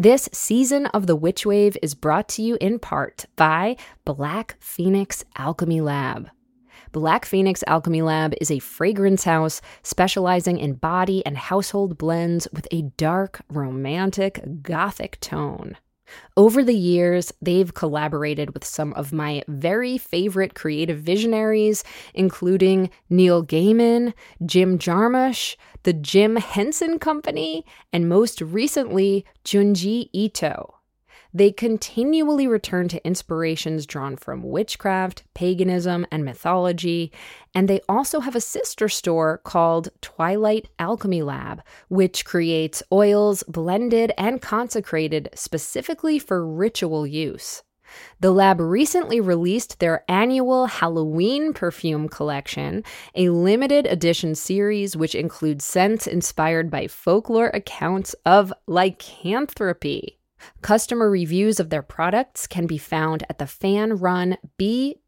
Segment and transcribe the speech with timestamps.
[0.00, 5.24] This season of the Witch Wave is brought to you in part by Black Phoenix
[5.34, 6.30] Alchemy Lab.
[6.92, 12.68] Black Phoenix Alchemy Lab is a fragrance house specializing in body and household blends with
[12.70, 15.76] a dark, romantic, gothic tone.
[16.36, 21.82] Over the years, they've collaborated with some of my very favorite creative visionaries,
[22.14, 24.14] including Neil Gaiman,
[24.46, 25.56] Jim Jarmusch,
[25.88, 27.64] the Jim Henson Company,
[27.94, 30.74] and most recently, Junji Ito.
[31.32, 37.10] They continually return to inspirations drawn from witchcraft, paganism, and mythology,
[37.54, 44.12] and they also have a sister store called Twilight Alchemy Lab, which creates oils blended
[44.18, 47.62] and consecrated specifically for ritual use.
[48.20, 55.64] The lab recently released their annual Halloween perfume collection, a limited edition series which includes
[55.64, 60.18] scents inspired by folklore accounts of lycanthropy.
[60.62, 65.00] Customer reviews of their products can be found at the fan run bpal.org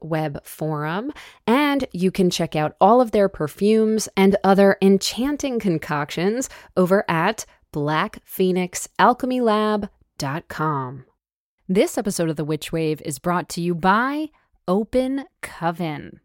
[0.00, 1.12] web forum,
[1.46, 7.46] and you can check out all of their perfumes and other enchanting concoctions over at
[7.72, 9.88] blackphoenixalchemylab.com.
[11.68, 14.28] This episode of The Witch Wave is brought to you by
[14.68, 16.20] Open Coven.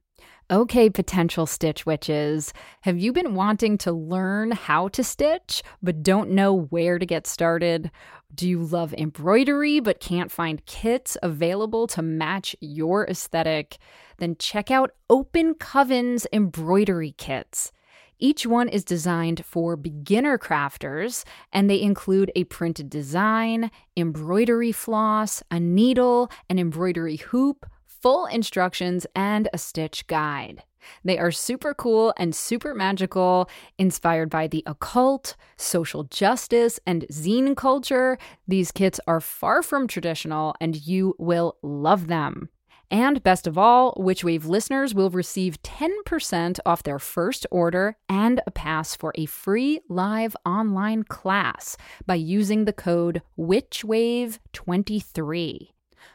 [0.51, 6.29] Okay, potential stitch witches, have you been wanting to learn how to stitch but don't
[6.29, 7.89] know where to get started?
[8.35, 13.79] Do you love embroidery but can't find kits available to match your aesthetic?
[14.19, 17.71] Then check out Open Coven's embroidery kits.
[18.19, 21.23] Each one is designed for beginner crafters,
[21.53, 29.05] and they include a printed design, embroidery floss, a needle, an embroidery hoop, full instructions,
[29.15, 30.63] and a stitch guide.
[31.03, 37.55] They are super cool and super magical, inspired by the occult, social justice, and zine
[37.55, 38.17] culture.
[38.47, 42.49] These kits are far from traditional, and you will love them.
[42.89, 48.51] And best of all, Witchwave listeners will receive 10% off their first order and a
[48.51, 51.75] pass for a free live online class
[52.05, 55.71] by using the code WitchWave23.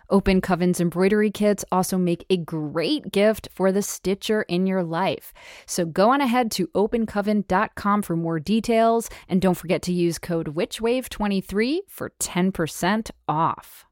[0.08, 5.32] Open Coven's embroidery kits also make a great gift for the stitcher in your life.
[5.66, 10.54] So go on ahead to opencoven.com for more details and don't forget to use code
[10.54, 13.86] WitchWave23 for 10% off.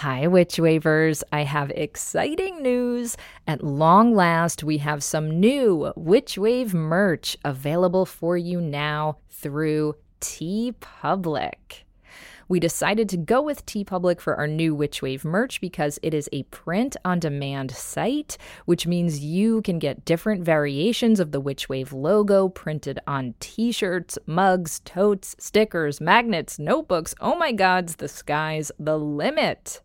[0.00, 1.24] Hi, Witch Wavers.
[1.32, 3.16] I have exciting news.
[3.46, 9.94] At long last, we have some new Witch Wave merch available for you now through
[10.20, 11.86] TeePublic
[12.48, 16.44] we decided to go with TeePublic for our new Witchwave merch because it is a
[16.44, 22.48] print on demand site, which means you can get different variations of the Witchwave logo
[22.48, 27.14] printed on t shirts, mugs, totes, stickers, magnets, notebooks.
[27.20, 29.80] Oh my gods, the sky's the limit.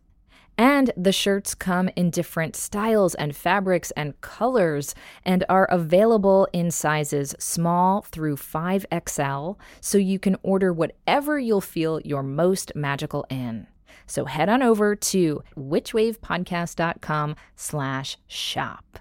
[0.58, 6.70] And the shirts come in different styles and fabrics and colors and are available in
[6.70, 13.66] sizes small through 5XL, so you can order whatever you'll feel you're most magical in.
[14.06, 18.98] So head on over to witchwavepodcast.com slash shop.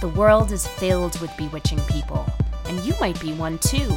[0.00, 2.26] The world is filled with bewitching people,
[2.66, 3.96] and you might be one too.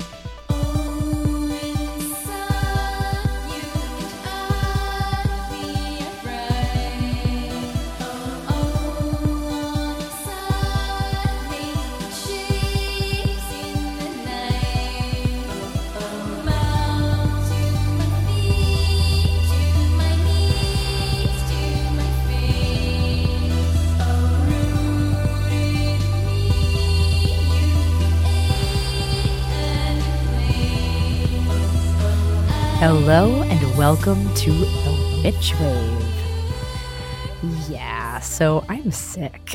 [32.83, 37.69] Hello and welcome to the Witch Wave.
[37.69, 39.53] Yeah, so I'm sick.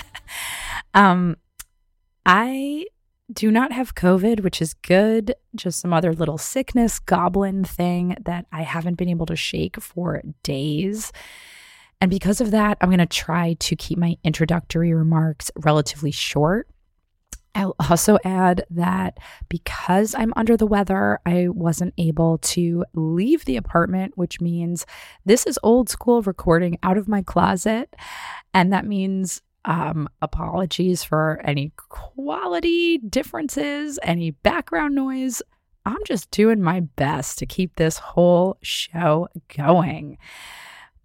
[0.94, 1.36] um
[2.24, 2.86] I
[3.30, 5.34] do not have COVID, which is good.
[5.54, 10.22] Just some other little sickness goblin thing that I haven't been able to shake for
[10.42, 11.12] days.
[12.00, 16.66] And because of that, I'm going to try to keep my introductory remarks relatively short
[17.54, 19.18] I'll also add that
[19.48, 24.86] because I'm under the weather, I wasn't able to leave the apartment, which means
[25.24, 27.94] this is old school recording out of my closet.
[28.54, 35.42] And that means um, apologies for any quality differences, any background noise.
[35.84, 40.18] I'm just doing my best to keep this whole show going.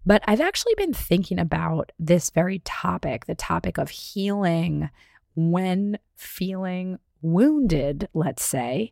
[0.05, 4.89] But I've actually been thinking about this very topic the topic of healing
[5.37, 8.91] when feeling wounded, let's say,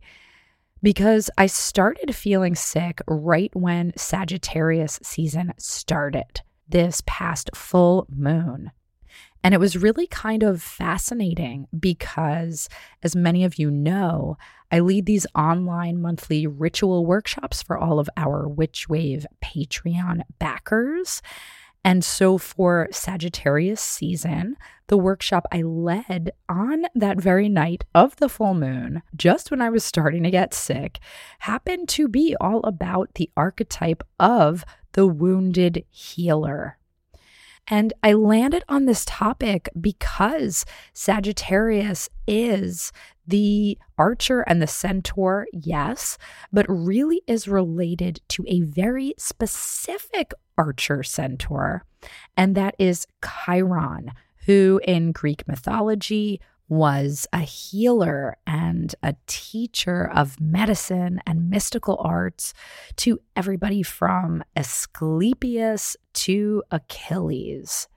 [0.84, 8.72] because I started feeling sick right when Sagittarius season started this past full moon.
[9.44, 12.70] And it was really kind of fascinating because,
[13.04, 14.38] as many of you know,
[14.72, 21.22] I lead these online monthly ritual workshops for all of our Witch Wave Patreon backers.
[21.86, 28.28] And so for Sagittarius season, the workshop I led on that very night of the
[28.28, 30.98] full moon, just when I was starting to get sick,
[31.40, 36.80] happened to be all about the archetype of the wounded healer.
[37.68, 42.92] And I landed on this topic because Sagittarius is
[43.28, 46.18] the archer and the centaur, yes,
[46.52, 51.86] but really is related to a very specific archer centaur,
[52.38, 54.12] and that is Chiron,
[54.46, 62.54] who in Greek mythology was a healer and a teacher of medicine and mystical arts
[62.96, 67.88] to everybody from Asclepius to Achilles.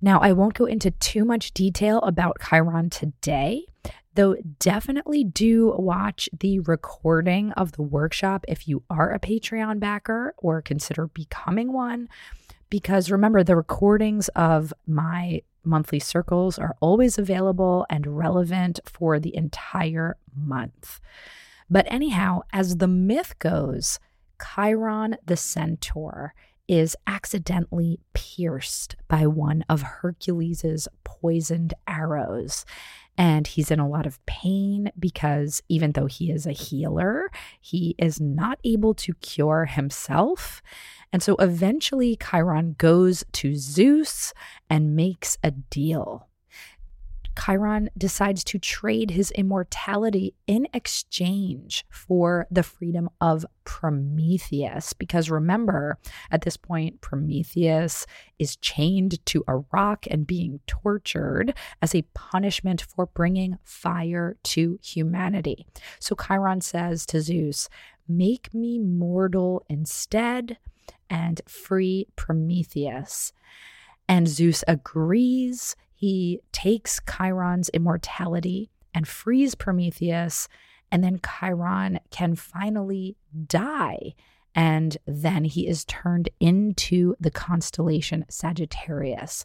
[0.00, 3.66] Now, I won't go into too much detail about Chiron today,
[4.20, 10.34] though definitely do watch the recording of the workshop if you are a Patreon backer
[10.36, 12.06] or consider becoming one.
[12.68, 19.34] Because remember, the recordings of my monthly circles are always available and relevant for the
[19.34, 21.00] entire month.
[21.70, 23.98] But anyhow, as the myth goes,
[24.54, 26.34] Chiron the centaur
[26.70, 32.64] is accidentally pierced by one of Hercules's poisoned arrows.
[33.18, 37.28] And he's in a lot of pain because even though he is a healer,
[37.60, 40.62] he is not able to cure himself.
[41.12, 44.32] And so eventually Chiron goes to Zeus
[44.70, 46.29] and makes a deal.
[47.44, 54.92] Chiron decides to trade his immortality in exchange for the freedom of Prometheus.
[54.92, 55.98] Because remember,
[56.30, 58.06] at this point, Prometheus
[58.38, 64.78] is chained to a rock and being tortured as a punishment for bringing fire to
[64.82, 65.66] humanity.
[65.98, 67.68] So Chiron says to Zeus,
[68.08, 70.58] Make me mortal instead
[71.08, 73.32] and free Prometheus.
[74.08, 75.76] And Zeus agrees.
[76.00, 80.48] He takes Chiron's immortality and frees Prometheus.
[80.90, 84.14] And then Chiron can finally die.
[84.54, 89.44] And then he is turned into the constellation Sagittarius.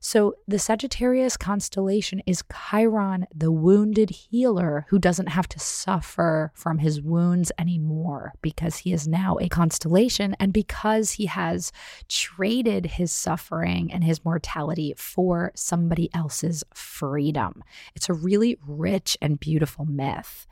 [0.00, 6.78] So the Sagittarius constellation is Chiron, the wounded healer who doesn't have to suffer from
[6.78, 11.72] his wounds anymore because he is now a constellation and because he has
[12.08, 17.64] traded his suffering and his mortality for somebody else's freedom.
[17.96, 20.46] It's a really rich and beautiful myth.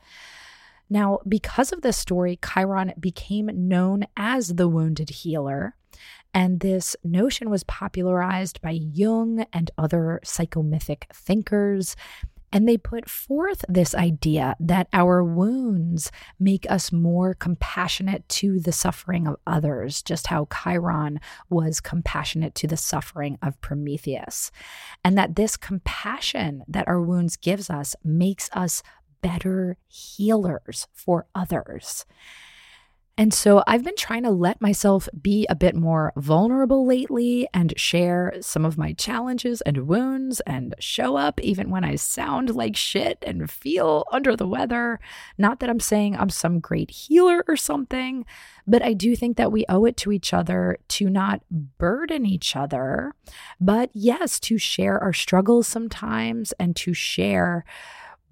[0.89, 5.75] Now, because of this story, Chiron became known as the wounded healer.
[6.37, 11.95] And this notion was popularized by Jung and other psychomythic thinkers.
[12.53, 18.71] And they put forth this idea that our wounds make us more compassionate to the
[18.71, 24.51] suffering of others, just how Chiron was compassionate to the suffering of Prometheus.
[25.03, 28.83] And that this compassion that our wounds gives us makes us
[29.23, 32.05] better healers for others.
[33.19, 37.73] And so I've been trying to let myself be a bit more vulnerable lately and
[37.75, 42.75] share some of my challenges and wounds and show up even when I sound like
[42.75, 44.99] shit and feel under the weather.
[45.35, 48.23] Not that I'm saying I'm some great healer or something,
[48.67, 52.55] but I do think that we owe it to each other to not burden each
[52.55, 53.15] other,
[53.59, 57.65] but yes, to share our struggles sometimes and to share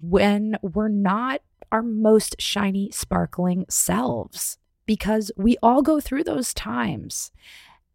[0.00, 1.40] when we're not
[1.72, 7.30] our most shiny, sparkling selves because we all go through those times.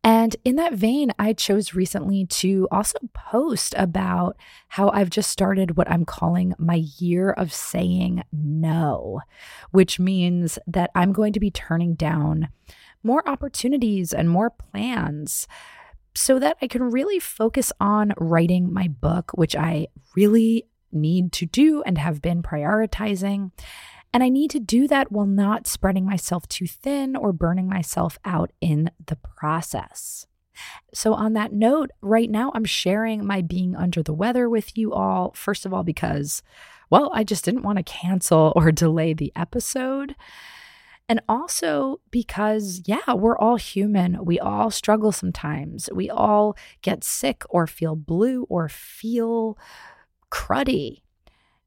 [0.04, 4.36] And in that vein, I chose recently to also post about
[4.70, 9.22] how I've just started what I'm calling my year of saying no,
[9.70, 12.50] which means that I'm going to be turning down
[13.04, 15.48] more opportunities and more plans
[16.16, 21.46] so that I can really focus on writing my book, which I really need to
[21.46, 23.52] do and have been prioritizing.
[24.14, 28.20] And I need to do that while not spreading myself too thin or burning myself
[28.26, 30.28] out in the process.
[30.94, 34.94] So, on that note, right now I'm sharing my being under the weather with you
[34.94, 35.32] all.
[35.34, 36.44] First of all, because
[36.92, 40.16] well, I just didn't want to cancel or delay the episode.
[41.10, 44.24] And also because, yeah, we're all human.
[44.24, 45.90] We all struggle sometimes.
[45.94, 49.58] We all get sick or feel blue or feel
[50.32, 51.02] cruddy.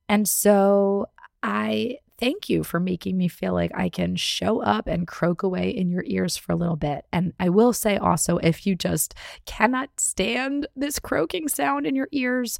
[0.08, 1.06] And so
[1.42, 5.70] I thank you for making me feel like I can show up and croak away
[5.70, 7.04] in your ears for a little bit.
[7.12, 9.14] And I will say also, if you just
[9.46, 12.58] cannot stand this croaking sound in your ears,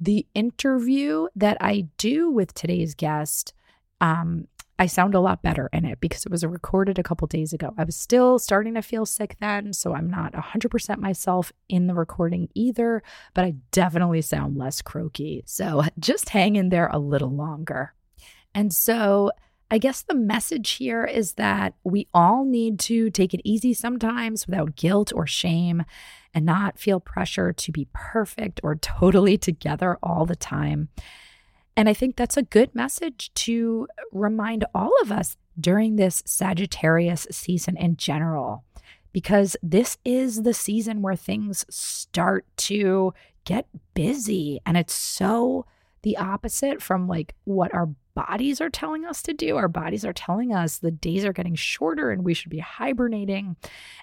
[0.00, 3.54] the interview that I do with today's guest,
[4.00, 4.48] um,
[4.78, 7.72] I sound a lot better in it because it was recorded a couple days ago.
[7.78, 11.94] I was still starting to feel sick then, so I'm not 100% myself in the
[11.94, 13.02] recording either,
[13.34, 15.44] but I definitely sound less croaky.
[15.46, 17.94] So just hang in there a little longer.
[18.54, 19.30] And so
[19.70, 24.46] I guess the message here is that we all need to take it easy sometimes
[24.46, 25.84] without guilt or shame
[26.32, 30.90] and not feel pressure to be perfect or totally together all the time.
[31.76, 37.26] And I think that's a good message to remind all of us during this Sagittarius
[37.30, 38.64] season in general,
[39.12, 43.12] because this is the season where things start to
[43.44, 44.60] get busy.
[44.66, 45.66] And it's so
[46.02, 49.56] the opposite from like what our bodies are telling us to do.
[49.56, 53.56] Our bodies are telling us the days are getting shorter and we should be hibernating.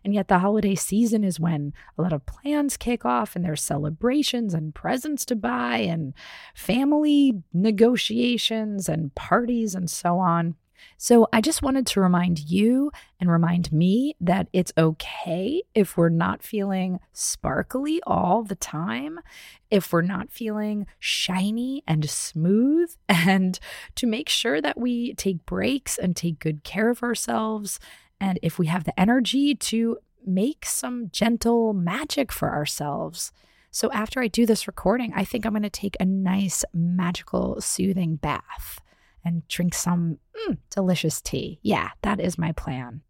[0.04, 3.62] And yet, the holiday season is when a lot of plans kick off and there's
[3.62, 6.14] celebrations and presents to buy and
[6.54, 10.56] family negotiations and parties and so on.
[10.98, 16.10] So I just wanted to remind you and remind me that it's okay if we're
[16.10, 19.20] not feeling sparkly all the time,
[19.70, 23.60] if we're not feeling shiny and smooth, and
[23.96, 27.80] to make sure that we take breaks and take good care of ourselves.
[28.20, 33.32] And if we have the energy to make some gentle magic for ourselves.
[33.72, 37.60] So after I do this recording, I think I'm going to take a nice, magical,
[37.62, 38.81] soothing bath
[39.24, 41.60] and drink some mm, delicious tea.
[41.62, 43.02] Yeah, that is my plan.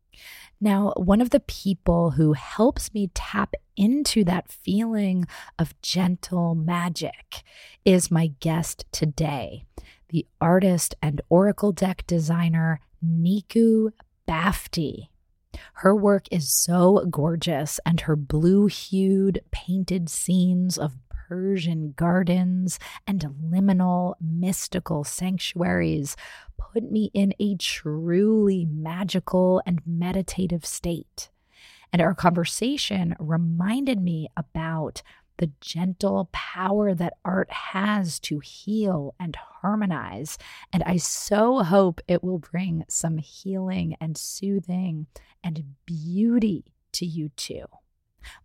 [0.59, 5.25] Now, one of the people who helps me tap into that feeling
[5.57, 7.41] of gentle magic
[7.83, 9.65] is my guest today,
[10.09, 13.91] the artist and oracle deck designer Nikoo
[14.27, 15.07] Bafti.
[15.73, 20.93] Her work is so gorgeous, and her blue hued painted scenes of
[21.31, 26.17] Persian gardens and liminal mystical sanctuaries
[26.57, 31.29] put me in a truly magical and meditative state.
[31.93, 35.03] And our conversation reminded me about
[35.37, 40.37] the gentle power that art has to heal and harmonize.
[40.73, 45.07] And I so hope it will bring some healing and soothing
[45.41, 47.67] and beauty to you too.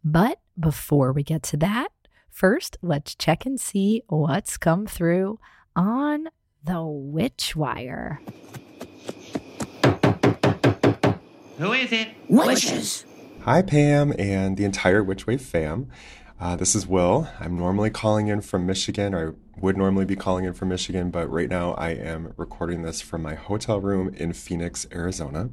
[0.04, 1.88] But before we get to that,
[2.36, 5.40] First, let's check and see what's come through
[5.74, 6.28] on
[6.62, 8.20] the Witch Wire.
[11.56, 12.08] Who is it?
[12.28, 13.06] Witches.
[13.40, 15.90] Hi, Pam, and the entire Witchwave fam.
[16.38, 17.26] Uh, this is Will.
[17.40, 21.10] I'm normally calling in from Michigan, or I would normally be calling in from Michigan,
[21.10, 25.48] but right now I am recording this from my hotel room in Phoenix, Arizona.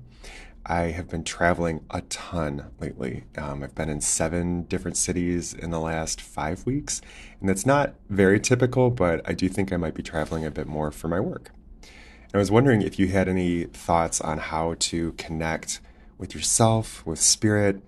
[0.65, 3.25] I have been traveling a ton lately.
[3.37, 7.01] Um, I've been in seven different cities in the last five weeks,
[7.41, 10.67] and that's not very typical, but I do think I might be traveling a bit
[10.67, 11.51] more for my work.
[11.81, 15.81] And I was wondering if you had any thoughts on how to connect
[16.17, 17.81] with yourself, with spirit,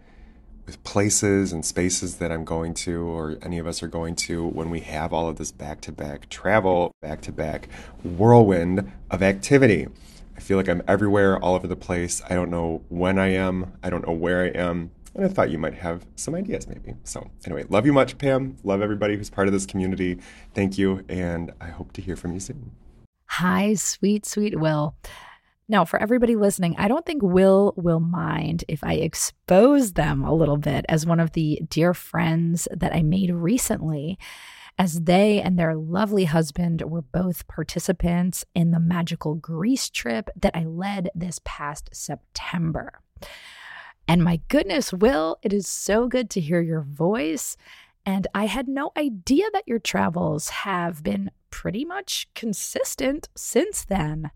[0.65, 4.45] with places and spaces that I'm going to, or any of us are going to,
[4.45, 7.69] when we have all of this back to back travel, back to back
[8.03, 9.87] whirlwind of activity.
[10.35, 12.21] I feel like I'm everywhere, all over the place.
[12.29, 13.73] I don't know when I am.
[13.83, 14.91] I don't know where I am.
[15.15, 16.93] And I thought you might have some ideas, maybe.
[17.05, 18.57] So, anyway, love you much, Pam.
[18.63, 20.19] Love everybody who's part of this community.
[20.53, 21.05] Thank you.
[21.07, 22.71] And I hope to hear from you soon.
[23.27, 24.95] Hi, sweet, sweet Will.
[25.67, 30.33] Now, for everybody listening, I don't think Will will mind if I expose them a
[30.33, 34.19] little bit as one of the dear friends that I made recently
[34.77, 40.55] as they and their lovely husband were both participants in the magical Greece trip that
[40.55, 42.99] I led this past September.
[44.07, 47.57] And my goodness, Will, it is so good to hear your voice.
[48.05, 54.29] And I had no idea that your travels have been pretty much consistent since then.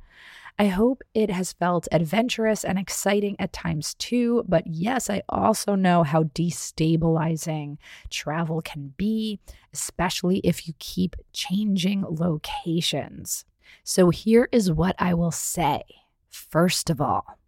[0.61, 5.75] I hope it has felt adventurous and exciting at times too, but yes, I also
[5.75, 7.77] know how destabilizing
[8.09, 9.39] travel can be,
[9.73, 13.45] especially if you keep changing locations.
[13.85, 15.83] So here is what I will say.
[16.29, 17.39] First of all,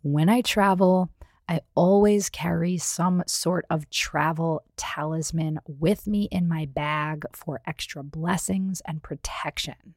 [0.00, 1.10] when I travel,
[1.46, 8.02] I always carry some sort of travel talisman with me in my bag for extra
[8.02, 9.94] blessings and protection.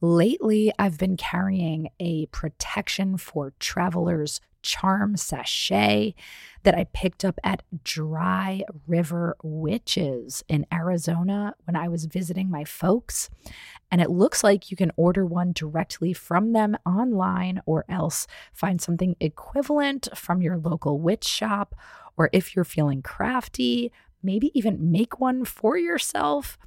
[0.00, 6.12] Lately, I've been carrying a protection for travelers charm sachet
[6.64, 12.64] that I picked up at Dry River Witches in Arizona when I was visiting my
[12.64, 13.30] folks.
[13.90, 18.80] And it looks like you can order one directly from them online or else find
[18.80, 21.76] something equivalent from your local witch shop.
[22.16, 23.92] Or if you're feeling crafty,
[24.22, 26.58] maybe even make one for yourself.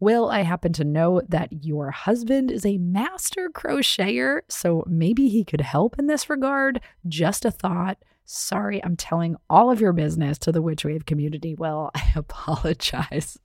[0.00, 5.44] Will, I happen to know that your husband is a master crocheter, so maybe he
[5.44, 6.80] could help in this regard.
[7.06, 7.98] Just a thought.
[8.24, 11.54] Sorry, I'm telling all of your business to the Witch Wave community.
[11.54, 13.38] Well, I apologize.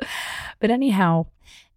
[0.60, 1.28] But anyhow,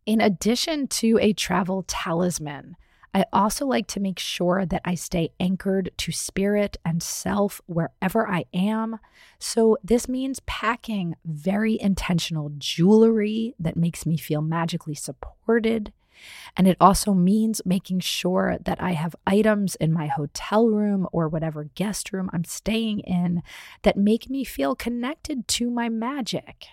[0.07, 2.76] in addition to a travel talisman,
[3.14, 8.28] I also like to make sure that I stay anchored to spirit and self wherever
[8.28, 8.99] I am.
[9.38, 15.92] So, this means packing very intentional jewelry that makes me feel magically supported.
[16.57, 21.28] And it also means making sure that I have items in my hotel room or
[21.28, 23.42] whatever guest room I'm staying in
[23.83, 26.66] that make me feel connected to my magic.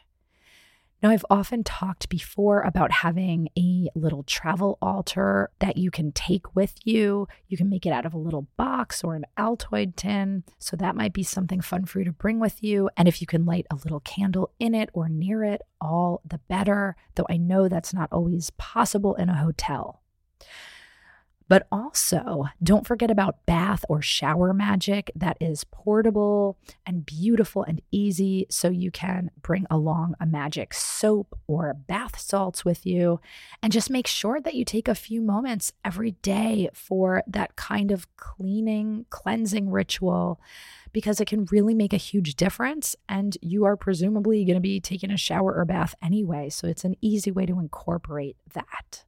[1.02, 6.56] Now, I've often talked before about having a little travel altar that you can take
[6.56, 7.28] with you.
[7.48, 10.44] You can make it out of a little box or an Altoid tin.
[10.58, 12.90] So that might be something fun for you to bring with you.
[12.98, 16.40] And if you can light a little candle in it or near it, all the
[16.50, 20.02] better, though I know that's not always possible in a hotel.
[21.50, 27.82] But also, don't forget about bath or shower magic that is portable and beautiful and
[27.92, 28.46] easy.
[28.52, 33.20] So you can bring along a magic soap or bath salts with you.
[33.64, 37.92] And just make sure that you take a few moments every day for that kind
[37.92, 40.40] of cleaning, cleansing ritual
[40.94, 42.96] because it can really make a huge difference.
[43.08, 46.50] And you are presumably going to be taking a shower or bath anyway.
[46.50, 49.04] So it's an easy way to incorporate that.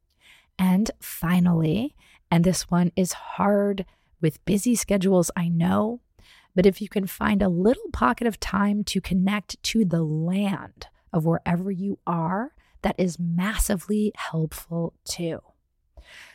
[0.58, 1.96] And finally,
[2.32, 3.86] and this one is hard
[4.22, 6.00] with busy schedules, I know.
[6.56, 10.88] But if you can find a little pocket of time to connect to the land
[11.12, 15.42] of wherever you are, that is massively helpful too.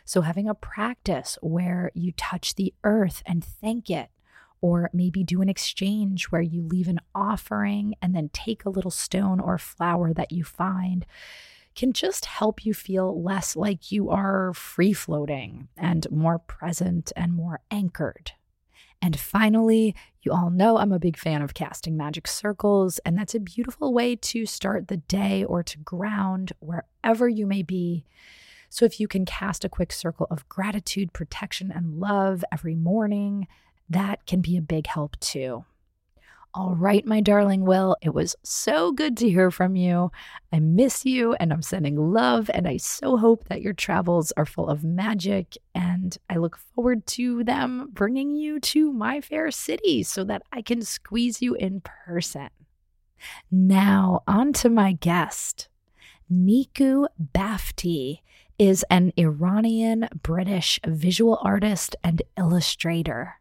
[0.04, 4.08] So, having a practice where you touch the earth and thank it,
[4.60, 8.90] or maybe do an exchange where you leave an offering and then take a little
[8.90, 11.04] stone or flower that you find
[11.76, 17.32] can just help you feel less like you are free floating and more present and
[17.32, 18.32] more anchored.
[19.02, 23.34] And finally, you all know I'm a big fan of casting magic circles, and that's
[23.34, 28.04] a beautiful way to start the day or to ground wherever you may be.
[28.68, 33.46] So, if you can cast a quick circle of gratitude, protection, and love every morning,
[33.88, 35.64] that can be a big help too.
[36.56, 40.10] All right, my darling Will, it was so good to hear from you.
[40.50, 42.50] I miss you and I'm sending love.
[42.54, 45.58] And I so hope that your travels are full of magic.
[45.74, 50.62] And I look forward to them bringing you to my fair city so that I
[50.62, 52.48] can squeeze you in person.
[53.50, 55.68] Now, on to my guest.
[56.32, 58.20] Nikoo Bafti
[58.58, 63.40] is an Iranian British visual artist and illustrator.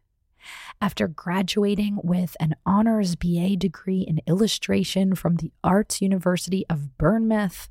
[0.80, 7.68] After graduating with an honors BA degree in illustration from the Arts University of Bournemouth,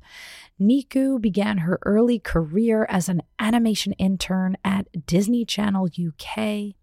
[0.60, 6.74] Nikoo began her early career as an animation intern at Disney Channel UK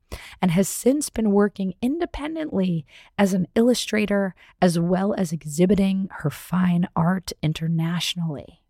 [0.41, 2.85] and has since been working independently
[3.17, 8.62] as an illustrator as well as exhibiting her fine art internationally.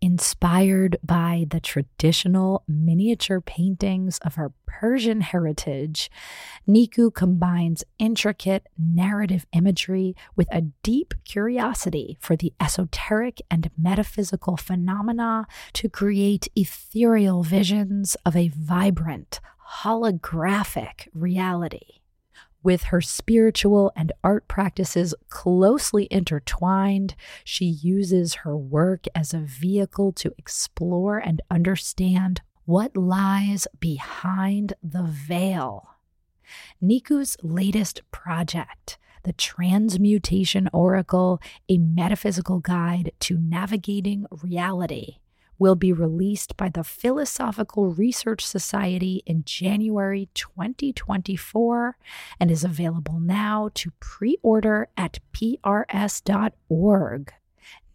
[0.00, 6.10] Inspired by the traditional miniature paintings of her Persian heritage,
[6.66, 15.46] Nikoo combines intricate narrative imagery with a deep curiosity for the esoteric and metaphysical phenomena
[15.74, 19.40] to create ethereal visions of a vibrant,
[19.82, 21.99] holographic reality.
[22.62, 30.12] With her spiritual and art practices closely intertwined, she uses her work as a vehicle
[30.12, 35.88] to explore and understand what lies behind the veil.
[36.82, 45.19] Nikoo's latest project, the Transmutation Oracle, a metaphysical guide to navigating reality,
[45.60, 51.96] will be released by the Philosophical Research Society in January 2024
[52.40, 57.32] and is available now to pre order at prs.org.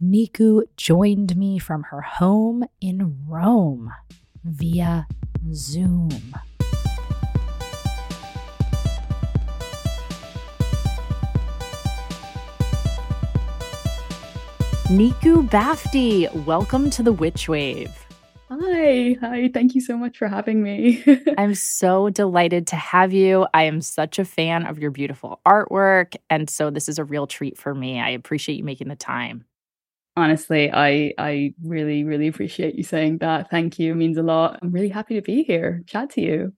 [0.01, 3.91] Nikoo joined me from her home in Rome
[4.43, 5.07] via
[5.51, 6.35] Zoom.
[14.89, 17.91] Nikoo Bafti, welcome to the Witch Wave.
[18.51, 19.49] Hi, hi.
[19.51, 21.03] Thank you so much for having me.
[21.39, 23.47] I'm so delighted to have you.
[23.51, 26.15] I am such a fan of your beautiful artwork.
[26.29, 27.99] And so this is a real treat for me.
[27.99, 29.45] I appreciate you making the time.
[30.15, 33.49] Honestly, I I really, really appreciate you saying that.
[33.49, 33.93] Thank you.
[33.93, 34.59] It means a lot.
[34.61, 36.53] I'm really happy to be here, chat to you.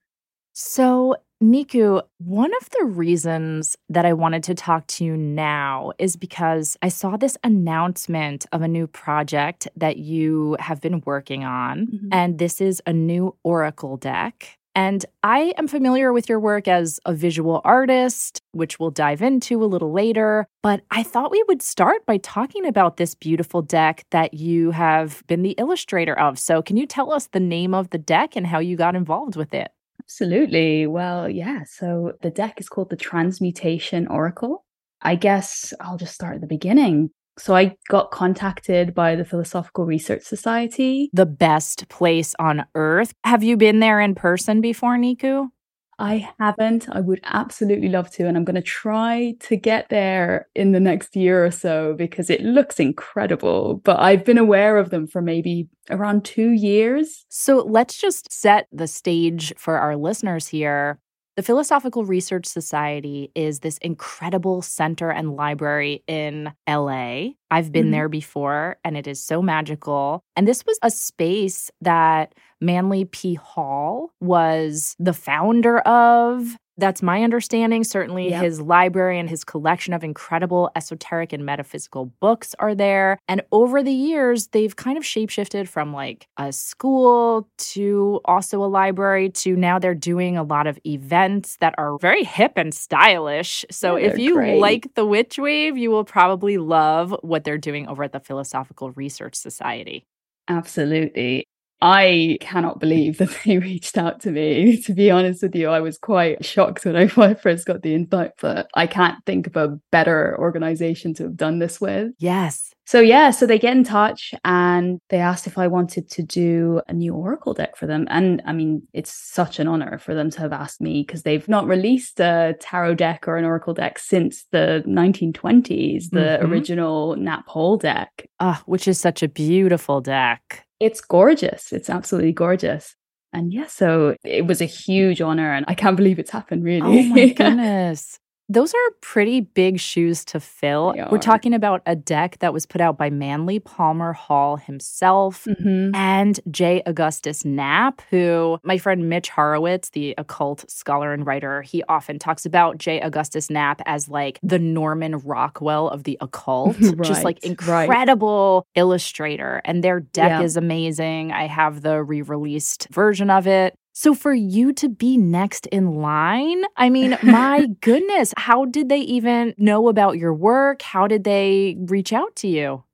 [0.52, 6.16] So, Nikoo, one of the reasons that I wanted to talk to you now is
[6.16, 11.86] because I saw this announcement of a new project that you have been working on.
[11.86, 12.08] Mhm.
[12.10, 14.56] And this is a new Oracle deck.
[14.74, 19.62] And I am familiar with your work as a visual artist, which we'll dive into
[19.62, 20.46] a little later.
[20.62, 25.22] But I thought we would start by talking about this beautiful deck that you have
[25.28, 26.38] been the illustrator of.
[26.38, 29.36] So, can you tell us the name of the deck and how you got involved
[29.36, 29.70] with it?
[30.08, 30.86] Absolutely.
[30.86, 31.64] Well, yeah.
[31.64, 34.64] So the deck is called the Transmutation Oracle.
[35.02, 37.10] I guess I'll just start at the beginning.
[37.36, 41.10] So I got contacted by the Philosophical Research Society.
[41.12, 43.12] the best place on earth.
[43.22, 45.48] Have you been there in person before, Nikoo?
[45.98, 46.88] I haven't.
[46.90, 48.26] I would absolutely love to.
[48.26, 52.30] And I'm going to try to get there in the next year or so because
[52.30, 53.80] it looks incredible.
[53.84, 57.24] But I've been aware of them for maybe around two years.
[57.28, 60.98] So let's just set the stage for our listeners here.
[61.38, 67.28] The Philosophical Research Society is this incredible center and library in LA.
[67.50, 67.92] I've been Mhm.
[67.92, 70.22] there before and it is so magical.
[70.36, 73.34] And this was a space that Manly P.
[73.34, 76.56] Hall was the founder of.
[76.80, 77.82] That's my understanding.
[77.82, 78.42] Certainly, Yep.
[78.44, 83.18] his library and his collection of incredible esoteric and metaphysical books are there.
[83.26, 88.66] And over the years, they've kind of shapeshifted from like a school to also a
[88.66, 93.64] library to now they're doing a lot of events that are very hip and stylish.
[93.72, 94.60] So, Yeah, if you great.
[94.60, 98.90] like the witch wave, you will probably love what they're doing over at the Philosophical
[98.92, 100.06] Research Society.
[100.48, 101.46] Absolutely.
[101.80, 104.80] I cannot believe that they reached out to me.
[104.82, 107.82] To be honest with you, I was quite shocked when I when I first got
[107.82, 112.12] the invite, but I can't think of a better organization to have done this with.
[112.18, 112.72] Yes.
[112.88, 116.80] So yeah, so they get in touch and they asked if I wanted to do
[116.88, 118.06] a new Oracle deck for them.
[118.08, 121.46] And I mean, it's such an honor for them to have asked me because they've
[121.50, 126.48] not released a tarot deck or an Oracle deck since the 1920s, the Mhm.
[126.50, 128.26] original Knapp-Hall deck.
[128.40, 130.64] Ah, which is such a beautiful deck.
[130.80, 131.74] It's gorgeous.
[131.74, 132.96] It's absolutely gorgeous.
[133.34, 137.00] And yeah, so it was a huge honor and I can't believe it's happened really.
[137.00, 138.18] Oh my goodness.
[138.50, 140.94] Those are pretty big shoes to fill.
[141.10, 145.44] We're talking about a deck that was put out by Manly Palmer Hall himself.
[145.44, 145.94] Mhm.
[145.94, 146.82] And J.
[146.86, 152.46] Augustus Knapp, who my friend Mitch Horowitz, the occult scholar and writer, he often talks
[152.46, 153.00] about J.
[153.02, 156.78] Augustus Knapp as like the Norman Rockwell of the occult.
[157.02, 157.82] Just like Right, right.
[157.84, 159.60] incredible illustrator.
[159.66, 160.42] And their deck Yeah.
[160.42, 161.32] is amazing.
[161.32, 163.74] I have the re released version of it.
[164.00, 169.00] So for you to be next in line, I mean, my goodness, how did they
[169.00, 170.82] even know about your work?
[170.82, 172.84] How did they reach out to you?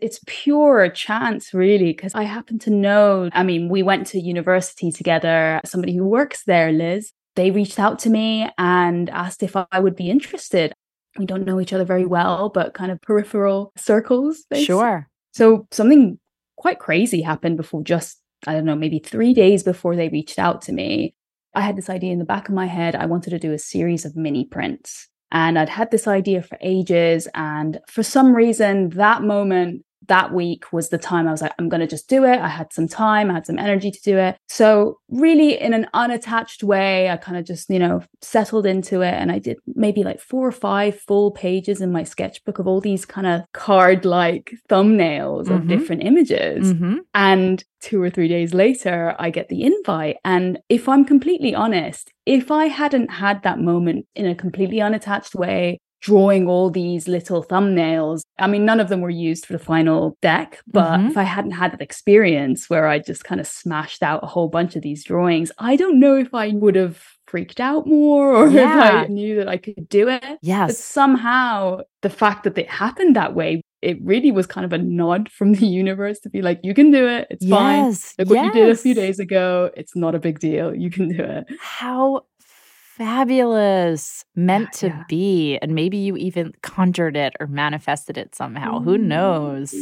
[0.00, 4.92] it's pure chance really because i happen to know i mean we went to university
[4.92, 9.80] together somebody who works there liz they reached out to me and asked if i
[9.80, 10.72] would be interested
[11.18, 14.66] we don't know each other very well but kind of peripheral circles basically.
[14.66, 15.08] Sure.
[15.32, 16.16] so something
[16.56, 20.62] quite crazy happened before just i don't know maybe three days before they reached out
[20.62, 21.14] to me
[21.54, 23.58] i had this idea in the back of my head i wanted to do a
[23.58, 25.08] series of mini prints.
[25.30, 30.72] And i'd had this idea for ages and for some reason that moment that week
[30.72, 32.38] was the time I was like, I'm going to just do it.
[32.38, 34.36] I had some time, I had some energy to do it.
[34.48, 39.14] So, really, in an unattached way, I kind of just, you know, settled into it.
[39.14, 42.80] And I did maybe like four or five full pages in my sketchbook of all
[42.80, 45.68] these kind of card like thumbnails of Mhm.
[45.68, 46.72] different images.
[46.72, 50.16] hmm And two or three days later, I get the invite.
[50.24, 55.34] And if I'm completely honest, if I hadn't had that moment in a completely unattached
[55.34, 59.58] way, drawing all these little thumbnails, I mean, none of them were used for the
[59.58, 61.10] final deck, but Mhm.
[61.10, 64.48] if I hadn't had that experience where I just kind of smashed out a whole
[64.48, 68.48] bunch of these drawings, I don't know if I would have freaked out more or
[68.48, 68.60] Yeah.
[69.02, 70.22] if I knew that I could do it.
[70.22, 70.78] But Yes.
[70.78, 75.28] somehow the fact that it happened that way, it really was kind of a nod
[75.38, 77.26] from the universe to be like, you can do it.
[77.30, 77.84] It's fine.
[77.86, 78.14] Yes.
[78.18, 79.70] Look what you did a few days ago.
[79.76, 80.74] It's not a big deal.
[80.74, 81.44] You can do it.
[81.60, 82.22] How
[82.98, 84.24] fabulous.
[84.34, 85.04] Meant to yeah.
[85.08, 85.58] be.
[85.62, 88.80] And maybe you even conjured it or manifested it somehow.
[88.80, 89.74] Who knows?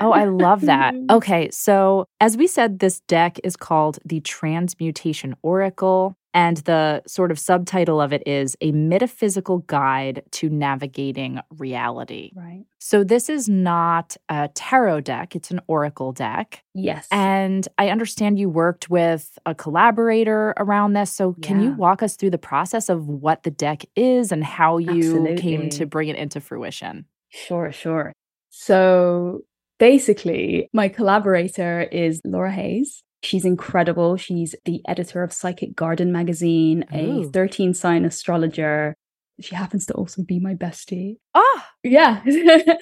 [0.00, 0.94] Oh, I love that.
[1.10, 6.16] Okay, so as we said, this deck is called the Transmutation Oracle.
[6.34, 12.32] And the sort of subtitle of it is A Metaphysical Guide to Navigating Reality.
[12.34, 12.64] Right.
[12.80, 16.62] So, this is not a tarot deck, it's an oracle deck.
[16.74, 17.06] Yes.
[17.10, 21.10] And I understand you worked with a collaborator around this.
[21.10, 24.78] So, can you walk us through the process of what the deck is and how
[24.78, 27.06] you came to bring it into fruition?
[27.30, 28.12] Sure, sure.
[28.50, 29.40] So
[29.78, 33.02] basically, my collaborator is Laura Hayes.
[33.24, 34.16] She's incredible.
[34.16, 38.94] She's the editor of Psychic Garden magazine, a 13 sign astrologer.
[39.40, 41.16] She happens to also be my bestie.
[41.34, 42.22] Ah, Yeah.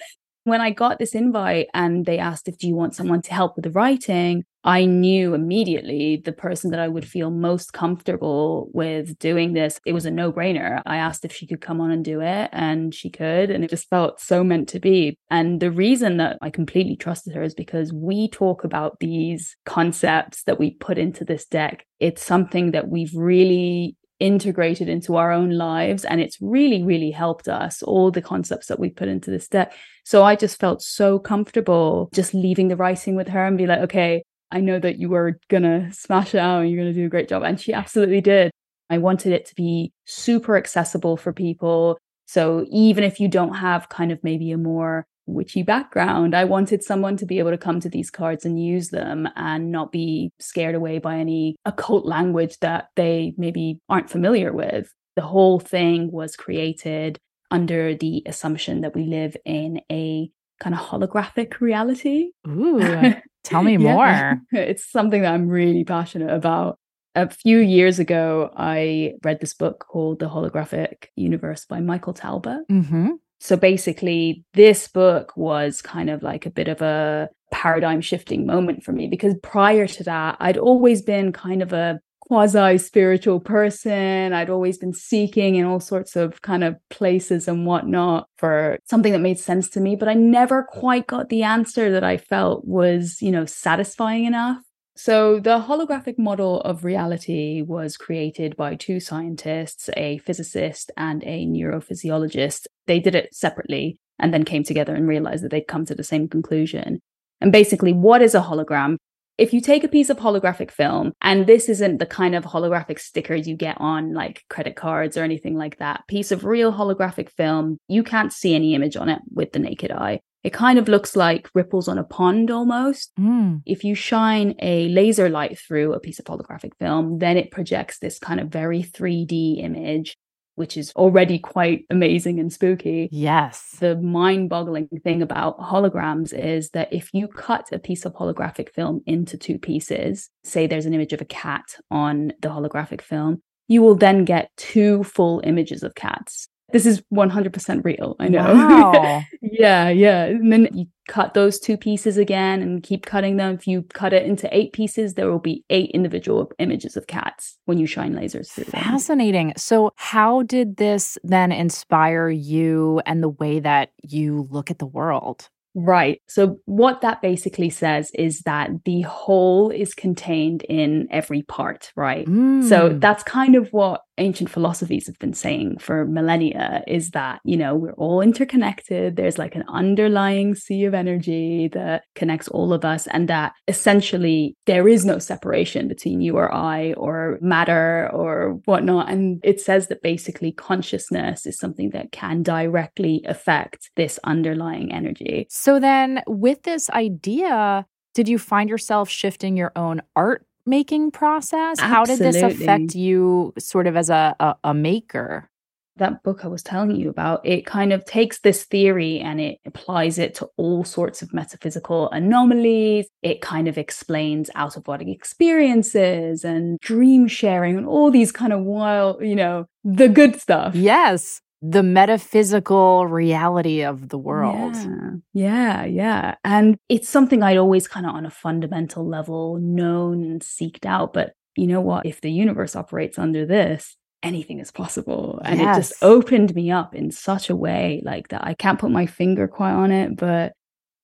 [0.44, 3.56] when I got this invite and they asked if do you want someone to help
[3.56, 9.18] with the writing, I knew immediately the person that I would feel most comfortable with
[9.18, 9.80] doing this.
[9.84, 10.82] It was a no-brainer.
[10.86, 13.70] I asked if she could come on and do it and she could and it
[13.70, 15.18] just felt so meant to be.
[15.30, 20.44] And the reason that I completely trusted her is because we talk about these concepts
[20.44, 21.84] that we put into this deck.
[21.98, 27.48] It's something that we've really integrated into our own lives and it's really really helped
[27.48, 29.72] us all the concepts that we put into this deck
[30.04, 33.80] so i just felt so comfortable just leaving the writing with her and be like
[33.80, 37.10] okay i know that you were gonna smash it out and you're gonna do a
[37.10, 38.50] great job and she absolutely did.
[38.90, 41.98] I wanted it to be super accessible for people.
[42.26, 46.34] So even if you don't have kind of maybe a more witchy background.
[46.34, 49.70] I wanted someone to be able to come to these cards and use them and
[49.70, 54.92] not be scared away by any occult language that they maybe aren't familiar with.
[55.16, 57.18] The whole thing was created
[57.50, 60.30] under the assumption that we live in a
[60.60, 62.30] kind of holographic reality.
[62.48, 62.80] ooh,
[63.44, 63.92] tell me Yeah.
[63.94, 64.40] more.
[64.52, 66.78] It's something that I'm really passionate about.
[67.14, 72.60] A few years ago, I read this book called The Holographic Universe by Michael Talbot.
[72.70, 73.08] Mm-hmm.
[73.42, 78.84] So basically, this book was kind of like a bit of a paradigm shifting moment
[78.84, 84.32] for me because prior to that, I'd always been kind of a quasi spiritual person.
[84.32, 89.10] I'd always been seeking in all sorts of kind of places and whatnot for something
[89.12, 92.64] that made sense to me, but I never quite got the answer that I felt
[92.64, 94.62] was, you know, satisfying enough.
[94.94, 101.46] So, the holographic model of reality was created by two scientists, a physicist and a
[101.46, 102.66] neurophysiologist.
[102.86, 106.04] They did it separately and then came together and realized that they'd come to the
[106.04, 107.00] same conclusion.
[107.40, 108.96] And basically, what is a hologram?
[109.38, 113.00] If you take a piece of holographic film, and this isn't the kind of holographic
[113.00, 117.30] stickers you get on like credit cards or anything like that, piece of real holographic
[117.30, 120.20] film, you can't see any image on it with the naked eye.
[120.42, 123.62] It kind of looks like ripples on a pond almost Mm.
[123.64, 127.98] if you shine a laser light through a piece of holographic film, then it projects
[127.98, 130.16] this kind of very 3D image,
[130.56, 133.08] which is already quite amazing and spooky.
[133.12, 133.76] Yes.
[133.78, 138.70] The mind boggling thing about holograms is that if you cut a piece of holographic
[138.70, 143.42] film into two pieces, say there's an image of a cat on the holographic film,
[143.68, 146.48] you will then get two full images of cats.
[146.72, 148.16] This is 100% real.
[148.18, 148.42] I know.
[148.54, 149.22] Wow.
[149.54, 150.24] Yeah, yeah.
[150.24, 153.54] And then you cut those two pieces again and keep cutting them.
[153.54, 157.58] If you cut it into eight pieces, there will be eight individual images of cats
[157.66, 158.82] when you shine lasers through them.
[158.82, 159.52] Fascinating.
[159.58, 164.86] So, how did this then inspire you and the way that you look at the
[164.86, 165.48] world?
[165.74, 166.20] Right.
[166.28, 172.26] So, what that basically says is that the whole is contained in every part, right?
[172.26, 173.00] So, Mm.
[173.00, 177.74] that's kind of what ancient philosophies have been saying for millennia is that, you know,
[177.74, 179.16] we're all interconnected.
[179.16, 184.56] There's like an underlying sea of energy that connects all of us, and that essentially
[184.66, 189.10] there is no separation between you or I or matter or whatnot.
[189.10, 195.46] And it says that basically consciousness is something that can directly affect this underlying energy.
[195.50, 201.80] So, then with this idea, did you find yourself shifting your own art making process?
[201.80, 205.50] How did this affect you sort of as a, a, a maker?
[205.96, 209.58] that book I was telling you about, it kind of takes this theory and it
[209.66, 213.06] applies it to all sorts of metaphysical anomalies.
[213.22, 218.52] It kind of explains out of body experiences and dream sharing and all these kind
[218.52, 220.74] of wild, you know, the good stuff.
[220.74, 221.40] Yes.
[221.64, 224.74] The metaphysical reality of the world.
[224.74, 226.34] Yeah, yeah, yeah.
[226.44, 231.12] And it's something I'd always kind of on a fundamental level known and seeked out.
[231.12, 232.04] But you know what?
[232.04, 235.40] If the universe operates under this, anything is possible.
[235.44, 238.44] And it just opened me up in such a way like that.
[238.44, 240.54] I can't put my finger quite on it, but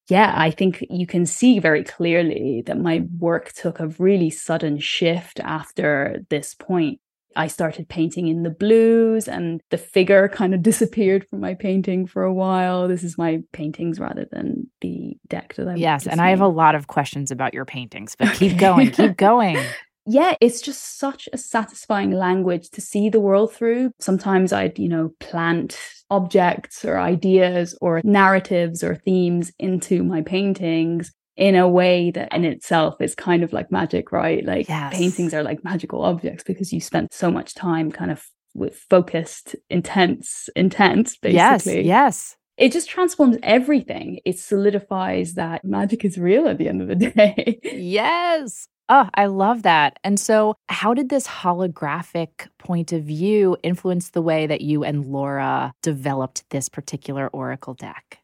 [0.09, 4.79] yeah, I think you can see very clearly that my work took a really sudden
[4.79, 6.99] shift after this point.
[7.37, 12.07] I started painting in the blues and the figure kind of disappeared from my painting
[12.07, 12.89] for a while.
[12.89, 16.07] This is my paintings rather than the deck that I Yes.
[16.07, 19.59] And I have a lot of questions about your paintings, but keep going, keep going.
[20.07, 23.93] yeah, it's just such a satisfying language to see the world through.
[24.01, 25.79] Sometimes I'd, you know, plant
[26.11, 32.45] objects or ideas or narratives or themes into my paintings in a way that in
[32.45, 34.45] itself is kind of like magic, right?
[34.45, 34.95] Like yes.
[34.95, 39.55] paintings are like magical objects because you spent so much time kind of with focused,
[39.71, 41.83] intense, intense, basically.
[41.83, 42.37] Yes, yes.
[42.57, 44.19] It just transforms everything.
[44.25, 47.61] It solidifies that magic is real at the end of the day.
[47.63, 48.67] yes.
[48.89, 49.99] Oh, I love that.
[50.03, 55.05] And so, how did this holographic point of view influence the way that you and
[55.05, 58.18] Laura developed this particular Oracle deck?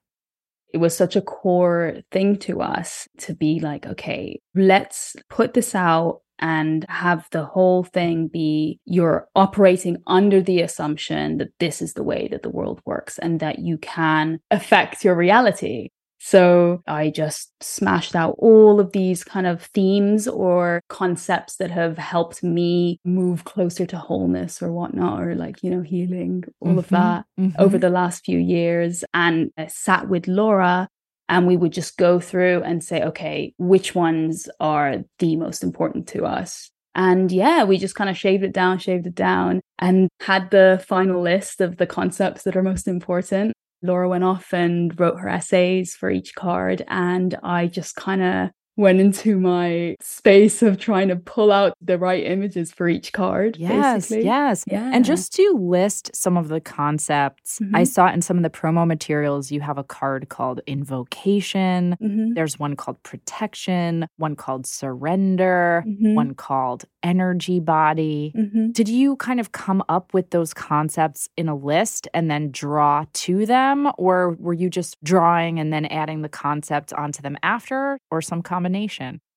[0.74, 5.72] It was such a core thing to us to be like, okay, let's put this
[5.72, 11.92] out and have the whole thing be you're operating under the assumption that this is
[11.92, 15.90] the way that the world works and that you can affect your reality.
[16.26, 21.98] So I just smashed out all of these kind of themes or concepts that have
[21.98, 26.78] helped me move closer to wholeness or whatnot, or like, you know, healing, all mm-hmm,
[26.78, 27.60] of that mm-hmm.
[27.60, 29.04] over the last few years.
[29.12, 30.88] And I sat with Laura
[31.28, 36.08] and we would just go through and say, okay, which ones are the most important
[36.08, 36.70] to us?
[36.94, 40.82] And yeah, we just kind of shaved it down, shaved it down, and had the
[40.88, 43.52] final list of the concepts that are most important.
[43.85, 46.83] Laura went off and wrote her essays for each card.
[46.88, 51.96] And I just kind of went into my space of trying to pull out the
[51.98, 53.56] right images for each card.
[53.56, 54.24] Yes, basically.
[54.24, 54.64] yes.
[54.66, 54.90] Yeah.
[54.92, 57.76] And just to list some of the concepts, mm-hmm.
[57.76, 61.96] I saw in some of the promo materials you have a card called invocation.
[62.02, 62.34] Mm-hmm.
[62.34, 66.14] There's one called protection, one called surrender, mm-hmm.
[66.14, 68.32] one called energy body.
[68.37, 68.72] Mm-hmm.
[68.72, 73.04] Did you kind of come up with those concepts in a list and then draw
[73.12, 73.90] to them?
[73.98, 78.42] Or were you just drawing and then adding the concepts onto them after, or some
[78.42, 78.63] combination?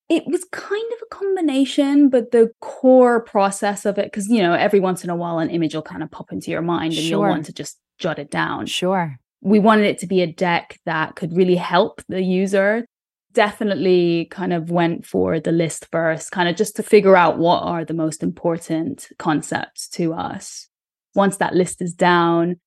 [0.08, 4.54] It was kind of a combination, but the core process of it, because, you know,
[4.54, 7.02] every once in a while an image will kind of pop into your mind and
[7.02, 7.10] sure.
[7.10, 8.66] you'll want to just jot it down.
[8.66, 9.18] Sure.
[9.42, 12.86] We wanted it to be a deck that could really help the user
[13.34, 17.62] definitely kind of went for the list first, kind of just to figure out what
[17.62, 20.68] are the most important concepts to us.
[21.14, 22.58] Once that list is down,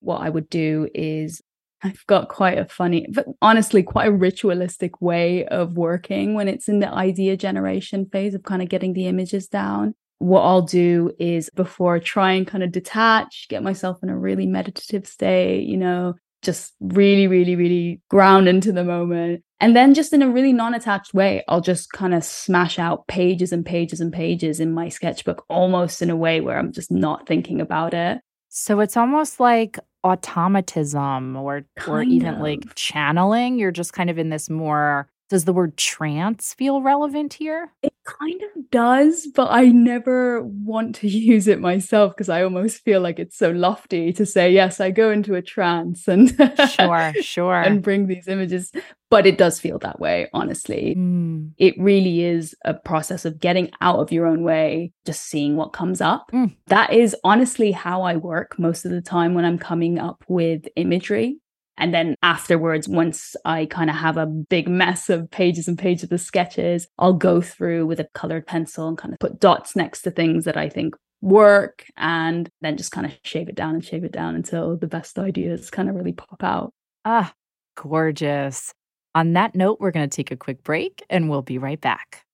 [0.00, 1.42] what I would do is
[1.82, 6.68] I've got quite a funny, but honestly, quite a ritualistic way of working when it's
[6.68, 9.94] in the idea generation phase of kind of getting the images down.
[10.18, 14.46] What I'll do is before try and kind of detach, get myself in a really
[14.46, 19.42] meditative state, you know, just really, really, really ground into the moment.
[19.60, 23.52] And then just in a really non-attached way, I'll just kind of smash out pages
[23.52, 27.26] and pages and pages in my sketchbook, almost in a way where I'm just not
[27.26, 28.20] thinking about it.
[28.48, 32.40] So it's almost like automatism or kind or even of.
[32.40, 33.58] like channeling.
[33.58, 37.72] You're just kind of in this more does the word trance feel relevant here?
[37.82, 42.82] It kind of does, but I never want to use it myself because I almost
[42.84, 46.36] feel like it's so lofty to say, yes, I go into a trance and
[46.68, 47.62] sure, sure.
[47.62, 48.72] and bring these images.
[49.08, 50.94] But it does feel that way, honestly.
[50.96, 51.52] Mm.
[51.58, 55.72] It really is a process of getting out of your own way, just seeing what
[55.72, 56.30] comes up.
[56.32, 56.54] Mm.
[56.66, 60.66] That is honestly how I work most of the time when I'm coming up with
[60.76, 61.38] imagery.
[61.80, 66.04] And then afterwards, once I kind of have a big mess of pages and pages
[66.04, 69.74] of the sketches, I'll go through with a colored pencil and kind of put dots
[69.74, 73.74] next to things that I think work and then just kind of shave it down
[73.74, 76.70] and shave it down until the best ideas kind of really pop out.
[77.06, 77.32] Ah,
[77.76, 78.74] gorgeous.
[79.14, 82.24] On that note, we're going to take a quick break and we'll be right back.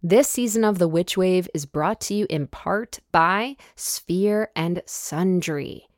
[0.00, 4.80] This season of The Witch Wave is brought to you in part by Sphere and
[4.86, 5.88] Sundry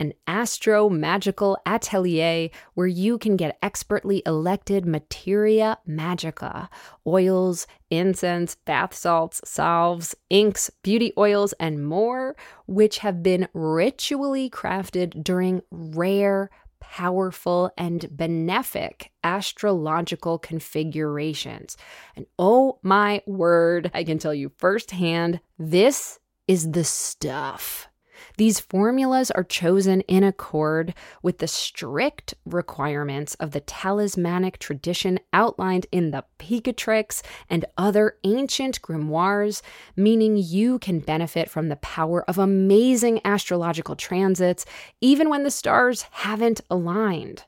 [0.00, 6.68] an astro magical atelier where you can get expertly elected materia magica
[7.06, 12.34] oils, incense, bath salts, salves, inks, beauty oils, and more,
[12.66, 21.76] which have been ritually crafted during rare powerful and benefic astrological configurations.
[22.14, 27.88] And oh my word, I can tell you firsthand, this is the stuff.
[28.36, 35.86] These formulas are chosen in accord with the strict requirements of the talismanic tradition outlined
[35.92, 39.62] in the Picatrix and other ancient grimoires,
[39.94, 44.66] meaning you can benefit from the power of amazing astrological transits
[45.00, 47.44] even when the stars haven't aligned.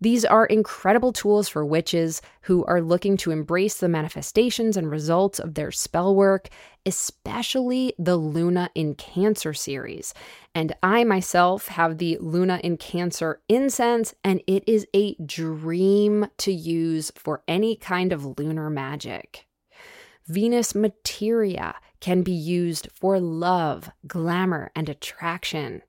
[0.00, 5.38] These are incredible tools for witches who are looking to embrace the manifestations and results
[5.38, 6.48] of their spell work,
[6.84, 10.12] especially the Luna in Cancer series.
[10.54, 16.52] And I myself have the Luna in Cancer incense, and it is a dream to
[16.52, 19.46] use for any kind of lunar magic.
[20.26, 25.82] Venus materia can be used for love, glamour, and attraction.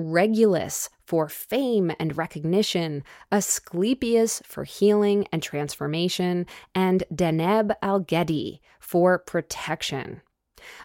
[0.00, 10.22] Regulus for fame and recognition, Asclepius for healing and transformation, and Deneb al-Gedi for protection.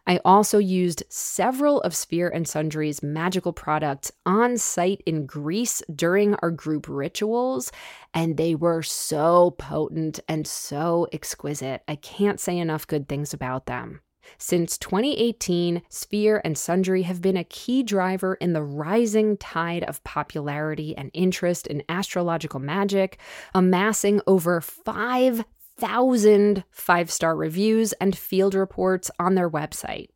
[0.08, 6.36] I also used several of Sphere and Sundry's magical products on site in Greece during
[6.42, 7.72] our group rituals,
[8.14, 11.84] and they were so potent and so exquisite.
[11.88, 14.02] I can't say enough good things about them.
[14.38, 20.04] Since 2018, Sphere and Sundry have been a key driver in the rising tide of
[20.04, 23.20] popularity and interest in astrological magic,
[23.54, 30.08] amassing over 5,000 five star reviews and field reports on their website.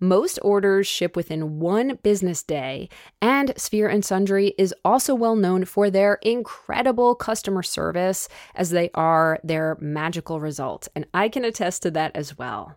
[0.00, 2.88] Most orders ship within one business day,
[3.20, 8.90] and Sphere and Sundry is also well known for their incredible customer service, as they
[8.94, 10.88] are their magical results.
[10.94, 12.76] And I can attest to that as well.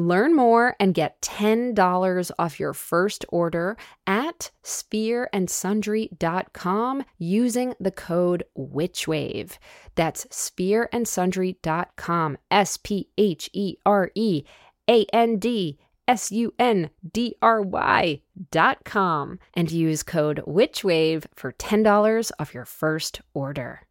[0.00, 3.76] Learn more and get $10 off your first order
[4.06, 9.58] at sphereandsundry.com using the code WitchWave.
[9.96, 14.44] That's sphereandsundry.com, S P H E R E
[14.88, 15.78] A N D
[16.08, 22.54] S U N D R Y dot com and use code WitchWave for $10 off
[22.54, 23.82] your first order.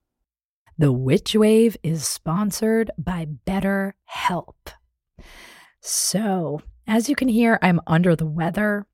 [0.76, 4.56] The Witch Wave is sponsored by BetterHelp.
[5.82, 8.86] So, as you can hear, I'm under the weather.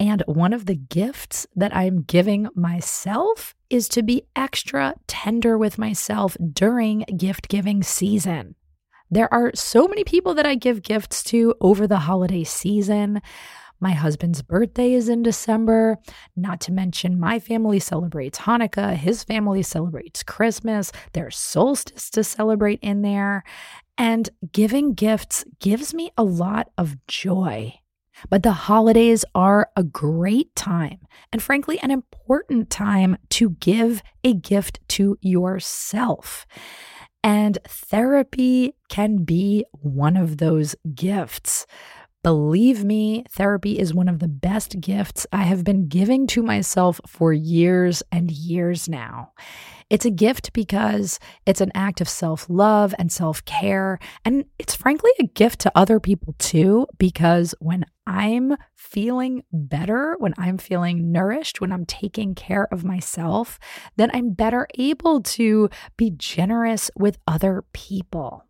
[0.00, 5.78] And one of the gifts that I'm giving myself is to be extra tender with
[5.78, 8.56] myself during gift giving season.
[9.10, 13.22] There are so many people that I give gifts to over the holiday season.
[13.84, 15.98] My husband's birthday is in December,
[16.34, 22.78] not to mention my family celebrates Hanukkah, his family celebrates Christmas, there's solstice to celebrate
[22.80, 23.44] in there.
[23.98, 27.74] And giving gifts gives me a lot of joy.
[28.30, 34.32] But the holidays are a great time and, frankly, an important time to give a
[34.32, 36.46] gift to yourself.
[37.22, 41.66] And therapy can be one of those gifts.
[42.24, 46.98] Believe me, therapy is one of the best gifts I have been giving to myself
[47.06, 49.32] for years and years now.
[49.90, 53.98] It's a gift because it's an act of self love and self care.
[54.24, 60.32] And it's frankly a gift to other people too, because when I'm feeling better, when
[60.38, 63.58] I'm feeling nourished, when I'm taking care of myself,
[63.96, 65.68] then I'm better able to
[65.98, 68.46] be generous with other people.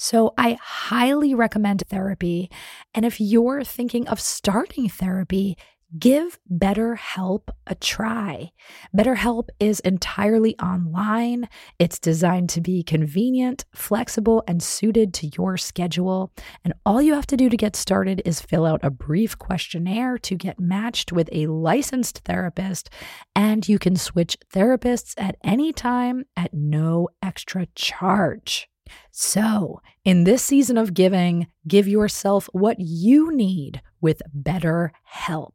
[0.00, 2.50] So I highly recommend therapy.
[2.94, 5.58] And if you're thinking of starting therapy,
[5.98, 8.52] give BetterHelp a try.
[8.96, 11.48] BetterHelp is entirely online.
[11.80, 16.32] It's designed to be convenient, flexible, and suited to your schedule.
[16.64, 20.16] And all you have to do to get started is fill out a brief questionnaire
[20.18, 22.88] to get matched with a licensed therapist.
[23.34, 28.68] And you can switch therapists at any time at no extra charge.
[29.10, 35.52] So, in this season of giving, give yourself what you need with BetterHelp.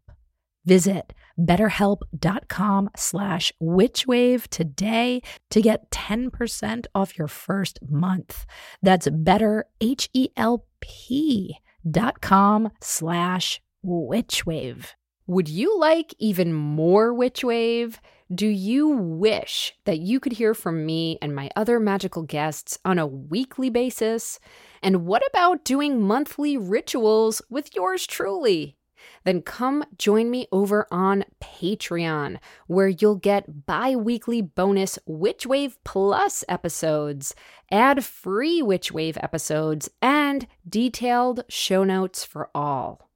[0.66, 8.46] Visit betterhelp.com slash witchwave today to get 10% off your first month.
[8.82, 11.58] That's better, H-E-L-P
[11.90, 14.86] dot com slash witchwave.
[15.28, 17.96] Would you like even more Witchwave?
[18.34, 22.98] Do you wish that you could hear from me and my other magical guests on
[22.98, 24.40] a weekly basis?
[24.82, 28.78] And what about doing monthly rituals with yours truly?
[29.26, 35.78] then come join me over on Patreon, where you'll get bi weekly bonus Witch Wave
[35.84, 37.36] Plus episodes,
[37.72, 43.10] ad free Witch Wave episodes, and detailed show notes for all.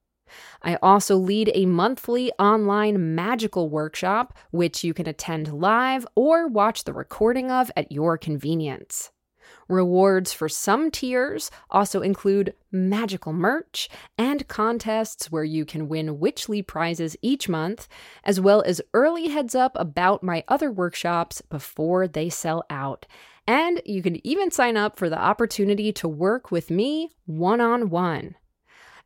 [0.62, 6.84] I also lead a monthly online magical workshop, which you can attend live or watch
[6.84, 9.10] the recording of at your convenience.
[9.68, 16.66] Rewards for some tiers also include magical merch and contests where you can win Witchly
[16.66, 17.86] prizes each month,
[18.24, 23.06] as well as early heads up about my other workshops before they sell out.
[23.46, 27.90] And you can even sign up for the opportunity to work with me one on
[27.90, 28.36] one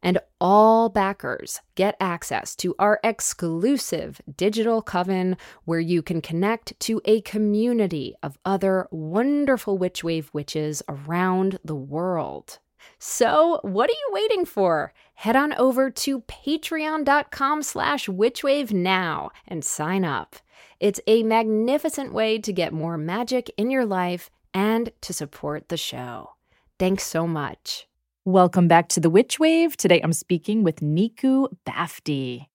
[0.03, 7.01] and all backers get access to our exclusive digital coven where you can connect to
[7.05, 12.59] a community of other wonderful Witchwave witches around the world.
[12.99, 14.93] So, what are you waiting for?
[15.15, 20.37] Head on over to patreon.com slash witchwave now and sign up.
[20.81, 25.77] It's a magnificent way to get more magic in your life and to support the
[25.77, 26.31] show.
[26.79, 27.87] Thanks so much.
[28.25, 29.77] Welcome back to the Witch Wave.
[29.77, 32.47] Today I'm speaking with Nikoo Bafti.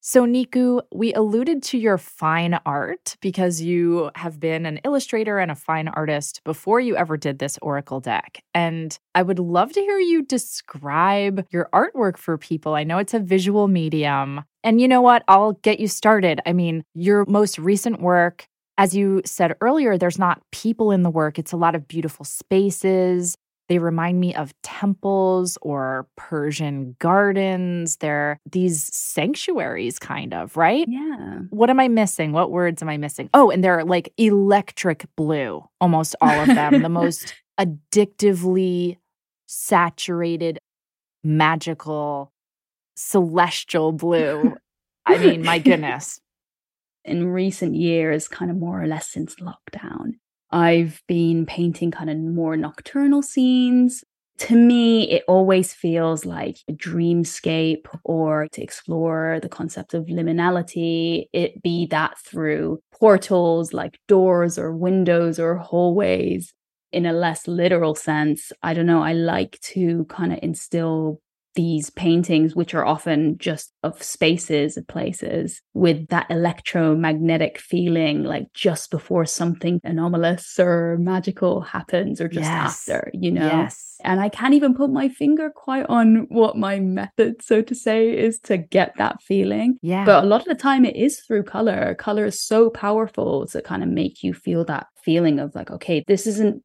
[0.00, 5.50] So, Nikoo, we alluded to your fine art because you have been an illustrator and
[5.50, 8.40] a fine artist before you ever did this Oracle deck.
[8.54, 12.74] And I would love to hear you describe your artwork for people.
[12.74, 14.44] I know it's a visual medium.
[14.62, 15.24] And you know what?
[15.26, 16.40] I'll get you started.
[16.46, 18.46] I mean, your most recent work,
[18.78, 22.24] as you said earlier, there's not people in the work, it's a lot of beautiful
[22.24, 23.36] spaces.
[23.68, 27.96] They remind me of temples or Persian gardens.
[27.96, 30.86] They're these sanctuaries, kind of, right?
[30.88, 31.40] Yeah.
[31.50, 32.32] What am I missing?
[32.32, 33.28] What words am I missing?
[33.34, 36.82] Oh, and they're like electric blue, almost all of them.
[36.82, 38.98] the most addictively
[39.46, 40.58] saturated,
[41.24, 42.32] magical,
[42.96, 44.56] celestial blue.
[45.04, 46.20] I mean, my goodness.
[47.04, 50.14] In recent years, kind of more or less since lockdown,
[50.50, 54.04] I've been painting kind of more nocturnal scenes.
[54.38, 61.26] To me, it always feels like a dreamscape or to explore the concept of liminality,
[61.32, 66.52] it be that through portals like doors or windows or hallways.
[66.92, 71.20] In a less literal sense, I don't know, I like to kind of instill
[71.56, 78.46] these paintings, which are often just of spaces of places, with that electromagnetic feeling, like
[78.54, 82.88] just before something anomalous or magical happens, or just yes.
[82.88, 83.46] after, you know?
[83.46, 83.96] Yes.
[84.04, 88.16] And I can't even put my finger quite on what my method, so to say,
[88.16, 89.78] is to get that feeling.
[89.82, 90.04] Yeah.
[90.04, 91.94] But a lot of the time, it is through color.
[91.94, 96.04] Color is so powerful to kind of make you feel that feeling of like, okay,
[96.06, 96.62] this isn't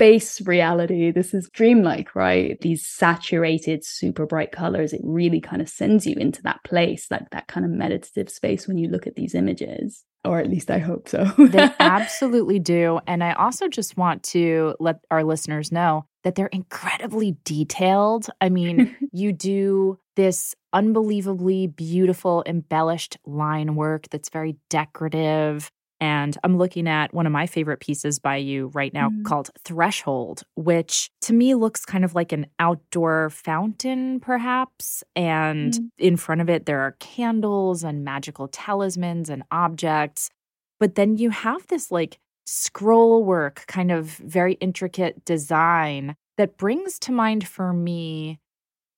[0.00, 1.10] space reality.
[1.10, 2.58] This is dreamlike, right?
[2.62, 4.94] These saturated, super bright colors.
[4.94, 8.66] It really kind of sends you into that place, like that kind of meditative space
[8.66, 10.06] when you look at these images.
[10.24, 11.24] Or at least I hope so.
[11.36, 13.00] they absolutely do.
[13.06, 18.26] And I also just want to let our listeners know that they're incredibly detailed.
[18.40, 25.70] I mean, you do this unbelievably beautiful, embellished line work that's very decorative.
[26.00, 29.22] And I'm looking at one of my favorite pieces by you right now mm.
[29.24, 35.04] called Threshold, which to me looks kind of like an outdoor fountain, perhaps.
[35.14, 35.88] And mm.
[35.98, 40.30] in front of it, there are candles and magical talismans and objects.
[40.78, 46.98] But then you have this like scroll work, kind of very intricate design that brings
[47.00, 48.38] to mind for me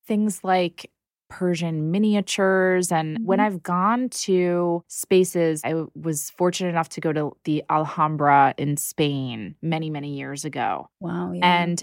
[0.07, 0.89] things like
[1.33, 2.91] Persian miniatures.
[2.91, 3.25] And mm-hmm.
[3.25, 8.77] when I've gone to spaces, I was fortunate enough to go to the Alhambra in
[8.77, 10.89] Spain many, many years ago.
[10.99, 11.31] Wow.
[11.33, 11.41] Yeah.
[11.43, 11.81] And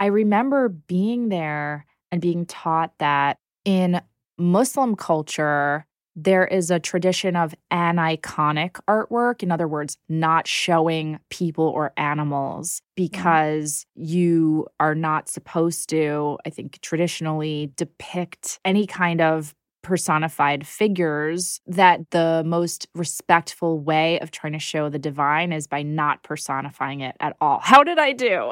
[0.00, 4.02] I remember being there and being taught that in
[4.36, 5.86] Muslim culture,
[6.16, 9.42] there is a tradition of aniconic artwork.
[9.42, 14.08] In other words, not showing people or animals because mm.
[14.08, 22.10] you are not supposed to, I think, traditionally depict any kind of personified figures that
[22.10, 27.16] the most respectful way of trying to show the divine is by not personifying it
[27.20, 27.60] at all.
[27.62, 28.50] How did I do?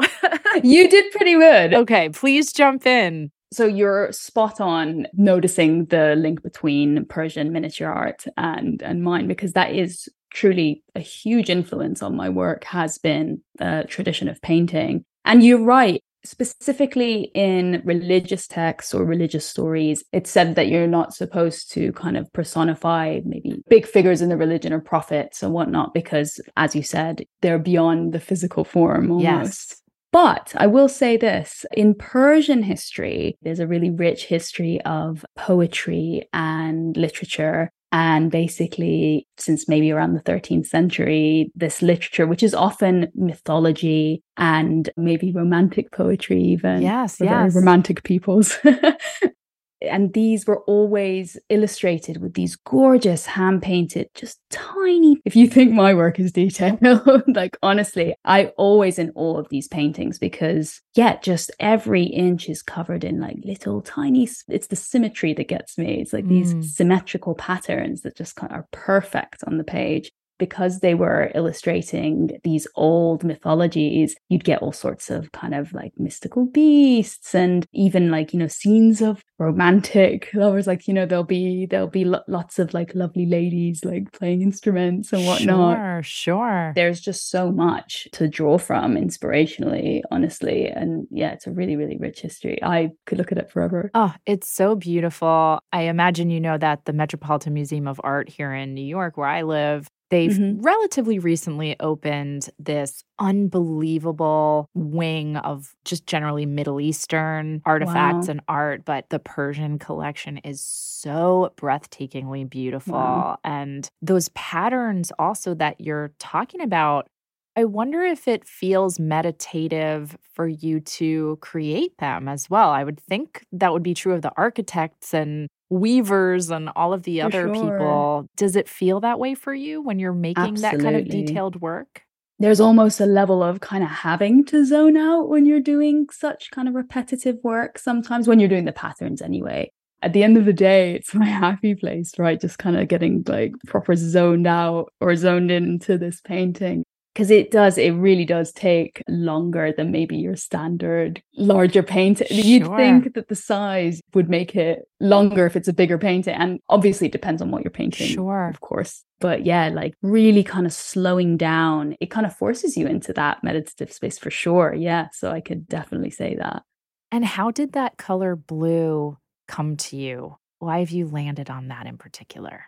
[0.63, 1.75] you did pretty good.
[1.75, 3.31] Okay, please jump in.
[3.53, 9.53] So you're spot on noticing the link between Persian miniature art and and mine because
[9.53, 15.05] that is truly a huge influence on my work has been the tradition of painting.
[15.24, 21.14] And you're right, specifically in religious texts or religious stories, it's said that you're not
[21.14, 25.94] supposed to kind of personify maybe big figures in the religion or prophets and whatnot,
[25.94, 29.24] because as you said, they're beyond the physical form almost.
[29.70, 29.82] Yes.
[30.13, 36.29] But I will say this in Persian history, there's a really rich history of poetry
[36.33, 37.71] and literature.
[37.91, 44.91] And basically, since maybe around the 13th century, this literature, which is often mythology and
[44.99, 46.83] maybe romantic poetry, even.
[46.83, 47.55] Yes, yes.
[47.55, 48.59] romantic peoples.
[49.83, 55.72] and these were always illustrated with these gorgeous hand painted just tiny if you think
[55.72, 56.79] my work is detailed
[57.35, 62.62] like honestly i always in awe of these paintings because yeah just every inch is
[62.62, 66.31] covered in like little tiny it's the symmetry that gets me it's like mm.
[66.31, 71.30] these symmetrical patterns that just kind of are perfect on the page because they were
[71.34, 77.66] illustrating these old mythologies, you'd get all sorts of kind of like mystical beasts and
[77.72, 80.66] even like, you know, scenes of romantic lovers.
[80.66, 84.43] Like, you know, there'll be, there'll be lo- lots of like lovely ladies like playing
[84.43, 85.76] instruments and whatnot.
[85.76, 86.72] Sure, sure.
[86.74, 90.66] There's just so much to draw from inspirationally, honestly.
[90.66, 92.62] And yeah, it's a really, really rich history.
[92.62, 93.91] I could look at it forever.
[93.95, 95.61] Oh, it's so beautiful.
[95.72, 99.28] I imagine you know that the Metropolitan Museum of Art here in New York, where
[99.28, 100.63] I live, They've mm-hmm.
[100.63, 108.33] relatively recently opened this unbelievable wing of just generally Middle Eastern artifacts wow.
[108.33, 112.95] and art, but the Persian collection is so breathtakingly beautiful.
[112.95, 113.39] Wow.
[113.45, 117.09] And those patterns also that you're talking about,
[117.55, 122.71] I wonder if it feels meditative for you to create them as well.
[122.71, 127.03] I would think that would be true of the architects and weavers and all of
[127.03, 127.53] the other sure.
[127.53, 128.29] people.
[128.37, 130.79] Does it feel that way for you when you're making Absolutely.
[130.79, 132.03] that kind of detailed work?
[132.41, 136.51] There's almost a level of kind of having to zone out when you're doing such
[136.53, 139.71] kind of repetitive work, sometimes when you're doing the patterns anyway.
[140.03, 142.41] At the end of the day, it's my happy place, right?
[142.41, 147.51] Just kind of getting like proper zoned out or zoned into this painting because it
[147.51, 152.45] does it really does take longer than maybe your standard larger painting sure.
[152.45, 156.61] you'd think that the size would make it longer if it's a bigger painting and
[156.69, 158.49] obviously it depends on what you're painting sure.
[158.49, 159.05] of course.
[159.21, 163.43] But yeah like really kind of slowing down it kind of forces you into that
[163.43, 164.75] meditative space for sure.
[164.75, 166.63] Yeah so i could definitely say that.
[167.11, 170.37] And how did that color blue come to you?
[170.59, 172.65] Why have you landed on that in particular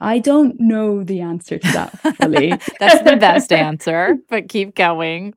[0.00, 2.50] I don't know the answer to that fully.
[2.80, 5.34] That's the best answer, but keep going.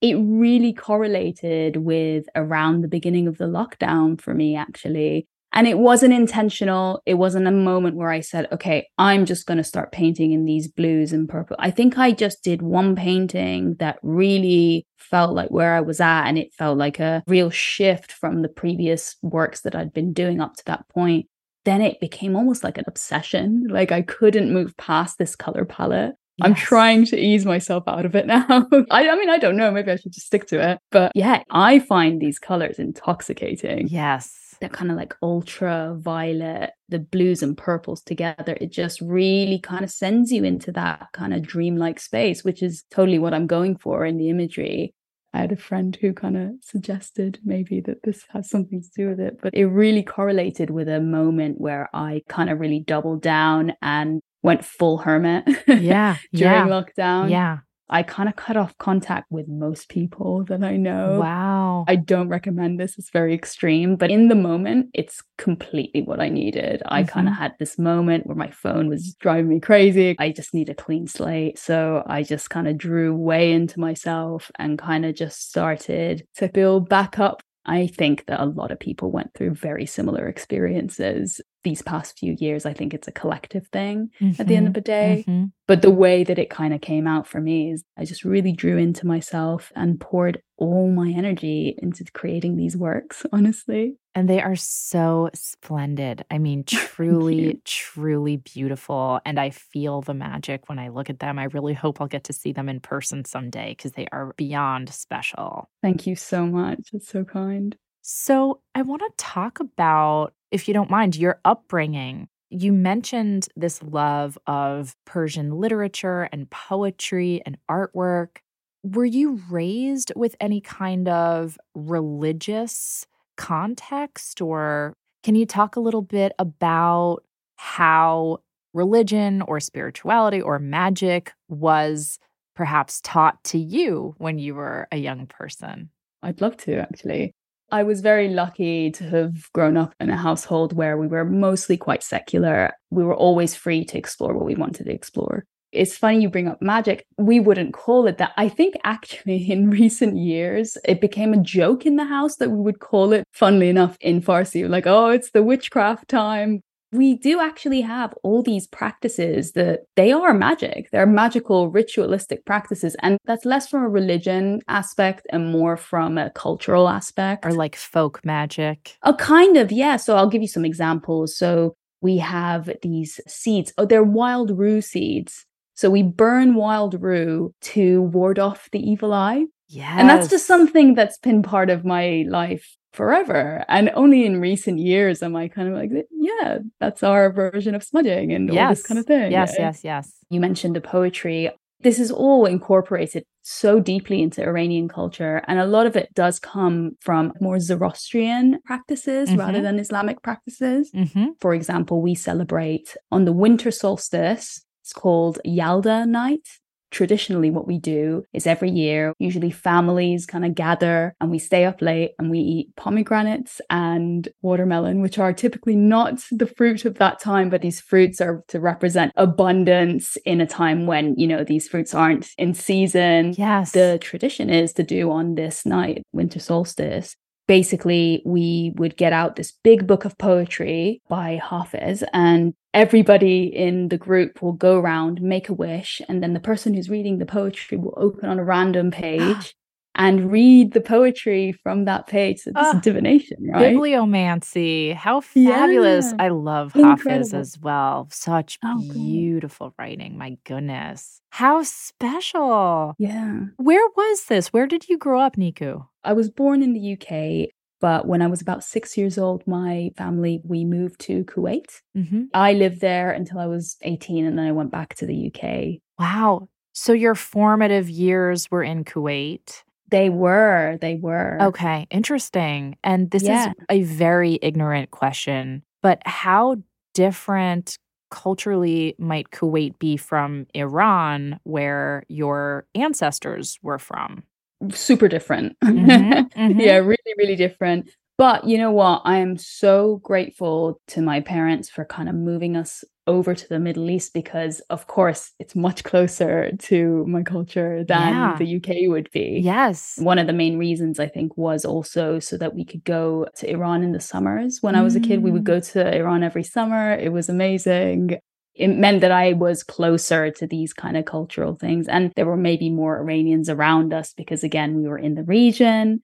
[0.00, 5.26] It really correlated with around the beginning of the lockdown for me, actually.
[5.52, 7.02] And it wasn't intentional.
[7.06, 10.44] It wasn't a moment where I said, okay, I'm just going to start painting in
[10.44, 11.56] these blues and purple.
[11.58, 16.26] I think I just did one painting that really felt like where I was at.
[16.26, 20.40] And it felt like a real shift from the previous works that I'd been doing
[20.40, 21.26] up to that point
[21.64, 23.66] then it became almost like an obsession.
[23.68, 26.14] Like I couldn't move past this color palette.
[26.38, 26.46] Yes.
[26.46, 28.46] I'm trying to ease myself out of it now.
[28.90, 29.72] I, I, mean, I don't know.
[29.72, 30.78] Maybe I should just stick to it.
[30.90, 33.88] But yeah, I find these colors intoxicating.
[33.88, 34.56] Yes.
[34.60, 38.56] That kind of like ultra violet, the blues and purples together.
[38.60, 42.84] It just really kind of sends you into that kind of dreamlike space, which is
[42.90, 44.94] totally what I'm going for in the imagery.
[45.32, 49.08] I had a friend who kind of suggested maybe that this has something to do
[49.10, 53.22] with it, but it really correlated with a moment where I kind of really doubled
[53.22, 55.44] down and went full hermit.
[55.68, 56.16] Yeah.
[56.32, 56.66] during yeah.
[56.66, 57.30] lockdown.
[57.30, 57.58] Yeah.
[57.90, 61.20] I kind of cut off contact with most people that I know.
[61.20, 61.84] Wow.
[61.88, 62.98] I don't recommend this.
[62.98, 66.80] It's very extreme, but in the moment, it's completely what I needed.
[66.80, 66.94] Mm-hmm.
[66.94, 70.16] I kind of had this moment where my phone was driving me crazy.
[70.18, 71.58] I just need a clean slate.
[71.58, 76.48] So I just kind of drew way into myself and kind of just started to
[76.48, 81.38] build back up I think that a lot of people went through very similar experiences
[81.64, 82.66] these past few years.
[82.66, 85.24] I think it's a collective thing mm-hmm, at the end of mm-hmm, the day.
[85.26, 85.44] Mm-hmm.
[85.66, 88.52] But the way that it kind of came out for me is I just really
[88.52, 93.96] drew into myself and poured all my energy into creating these works, honestly.
[94.14, 96.24] And they are so splendid.
[96.30, 99.20] I mean, truly, truly beautiful.
[99.24, 101.38] And I feel the magic when I look at them.
[101.38, 104.92] I really hope I'll get to see them in person someday because they are beyond
[104.92, 105.68] special.
[105.82, 106.90] Thank you so much.
[106.92, 107.76] It's so kind.
[108.10, 112.26] So, I want to talk about, if you don't mind, your upbringing.
[112.48, 118.38] You mentioned this love of Persian literature and poetry and artwork.
[118.82, 123.06] Were you raised with any kind of religious
[123.36, 127.18] context, or can you talk a little bit about
[127.56, 128.38] how
[128.72, 132.18] religion or spirituality or magic was
[132.56, 135.90] perhaps taught to you when you were a young person?
[136.22, 137.34] I'd love to, actually.
[137.70, 141.76] I was very lucky to have grown up in a household where we were mostly
[141.76, 142.72] quite secular.
[142.90, 145.44] We were always free to explore what we wanted to explore.
[145.70, 147.04] It's funny you bring up magic.
[147.18, 148.32] We wouldn't call it that.
[148.38, 152.58] I think actually in recent years, it became a joke in the house that we
[152.58, 156.62] would call it, funnily enough, in Farsi, like, oh, it's the witchcraft time
[156.92, 160.90] we do actually have all these practices that they are magic.
[160.90, 162.96] They're magical, ritualistic practices.
[163.02, 167.44] And that's less from a religion aspect and more from a cultural aspect.
[167.44, 168.96] Or like folk magic.
[169.02, 169.96] A kind of, yeah.
[169.96, 171.36] So I'll give you some examples.
[171.36, 173.72] So we have these seeds.
[173.76, 175.44] Oh, they're wild rue seeds.
[175.74, 179.44] So we burn wild rue to ward off the evil eye.
[179.68, 179.94] Yeah.
[179.98, 183.64] And that's just something that's been part of my life forever.
[183.68, 187.84] And only in recent years am I kind of like, yeah, that's our version of
[187.84, 188.60] smudging and yes.
[188.60, 189.30] all this kind of thing.
[189.30, 189.66] Yes, yeah.
[189.66, 190.12] yes, yes.
[190.30, 191.50] You mentioned the poetry.
[191.80, 195.42] This is all incorporated so deeply into Iranian culture.
[195.46, 199.38] And a lot of it does come from more Zoroastrian practices mm-hmm.
[199.38, 200.90] rather than Islamic practices.
[200.92, 201.26] Mm-hmm.
[201.40, 206.48] For example, we celebrate on the winter solstice, it's called Yalda night.
[206.90, 211.64] Traditionally what we do is every year usually families kind of gather and we stay
[211.64, 216.94] up late and we eat pomegranates and watermelon which are typically not the fruit of
[216.98, 221.44] that time but these fruits are to represent abundance in a time when you know
[221.44, 223.34] these fruits aren't in season.
[223.36, 223.72] Yes.
[223.72, 227.14] The tradition is to do on this night winter solstice.
[227.46, 233.88] Basically we would get out this big book of poetry by Hafiz and everybody in
[233.88, 237.26] the group will go around make a wish and then the person who's reading the
[237.26, 239.52] poetry will open on a random page
[239.96, 242.38] and read the poetry from that page.
[242.38, 243.74] So this is ah, divination, right?
[243.74, 244.94] Bibliomancy.
[244.94, 246.06] How fabulous.
[246.06, 246.24] Yeah.
[246.24, 247.10] I love Incredible.
[247.10, 248.06] Hafiz as well.
[248.12, 250.16] Such oh, beautiful writing.
[250.16, 251.20] My goodness.
[251.30, 252.94] How special.
[252.96, 253.40] Yeah.
[253.56, 254.52] Where was this?
[254.52, 255.84] Where did you grow up, Nikoo?
[256.04, 257.50] I was born in the UK.
[257.80, 261.80] But when I was about six years old, my family, we moved to Kuwait.
[261.96, 262.24] Mm-hmm.
[262.34, 265.80] I lived there until I was 18 and then I went back to the UK.
[265.98, 266.48] Wow.
[266.72, 269.62] So your formative years were in Kuwait?
[269.90, 270.78] They were.
[270.80, 271.38] They were.
[271.40, 271.86] Okay.
[271.90, 272.76] Interesting.
[272.84, 273.50] And this yeah.
[273.50, 276.56] is a very ignorant question, but how
[276.94, 277.78] different
[278.10, 284.24] culturally might Kuwait be from Iran, where your ancestors were from?
[284.70, 285.56] Super different.
[285.64, 286.60] Mm-hmm, mm-hmm.
[286.60, 287.90] yeah, really, really different.
[288.16, 289.02] But you know what?
[289.04, 293.60] I am so grateful to my parents for kind of moving us over to the
[293.60, 298.36] Middle East because, of course, it's much closer to my culture than yeah.
[298.36, 299.40] the UK would be.
[299.42, 299.94] Yes.
[299.98, 303.50] One of the main reasons I think was also so that we could go to
[303.50, 304.58] Iran in the summers.
[304.60, 304.78] When mm.
[304.78, 305.72] I was a kid, we would go mm.
[305.72, 306.92] to Iran every summer.
[306.92, 308.18] It was amazing.
[308.58, 311.88] It meant that I was closer to these kind of cultural things.
[311.88, 316.02] And there were maybe more Iranians around us because, again, we were in the region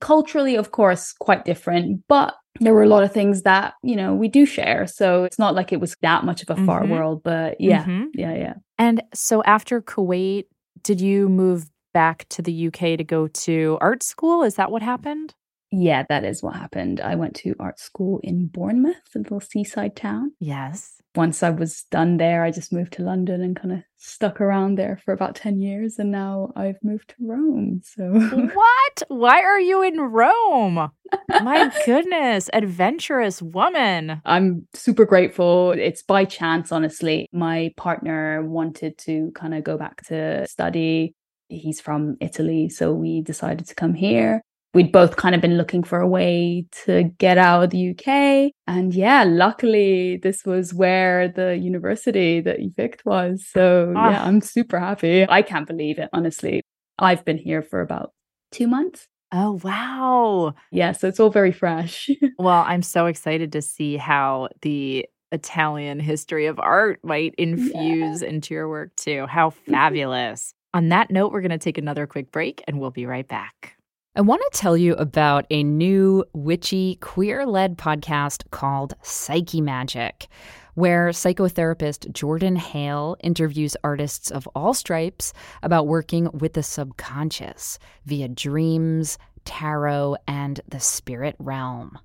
[0.00, 4.14] culturally of course quite different but there were a lot of things that you know
[4.14, 6.92] we do share so it's not like it was that much of a far mm-hmm.
[6.92, 8.04] world but yeah mm-hmm.
[8.14, 10.44] yeah yeah and so after kuwait
[10.82, 14.82] did you move back to the uk to go to art school is that what
[14.82, 15.34] happened
[15.70, 19.96] yeah that is what happened i went to art school in bournemouth a little seaside
[19.96, 23.82] town yes once I was done there, I just moved to London and kind of
[23.96, 25.98] stuck around there for about 10 years.
[25.98, 27.80] And now I've moved to Rome.
[27.82, 28.02] So,
[28.54, 29.02] what?
[29.08, 30.90] Why are you in Rome?
[31.28, 34.20] My goodness, adventurous woman.
[34.24, 35.72] I'm super grateful.
[35.72, 37.28] It's by chance, honestly.
[37.32, 41.14] My partner wanted to kind of go back to study.
[41.48, 42.68] He's from Italy.
[42.68, 44.42] So we decided to come here
[44.76, 48.52] we'd both kind of been looking for a way to get out of the UK.
[48.66, 53.46] And yeah, luckily this was where the university that you picked was.
[53.50, 54.10] So oh.
[54.10, 55.26] yeah, I'm super happy.
[55.28, 56.62] I can't believe it, honestly.
[56.98, 58.12] I've been here for about
[58.52, 59.08] two months.
[59.32, 60.54] Oh, wow.
[60.70, 62.10] Yeah, so it's all very fresh.
[62.38, 68.28] well, I'm so excited to see how the Italian history of art might infuse yeah.
[68.28, 69.26] into your work too.
[69.26, 70.52] How fabulous.
[70.74, 73.75] On that note, we're going to take another quick break and we'll be right back.
[74.18, 80.28] I want to tell you about a new witchy queer led podcast called Psyche Magic,
[80.72, 88.28] where psychotherapist Jordan Hale interviews artists of all stripes about working with the subconscious via
[88.28, 91.98] dreams, tarot, and the spirit realm.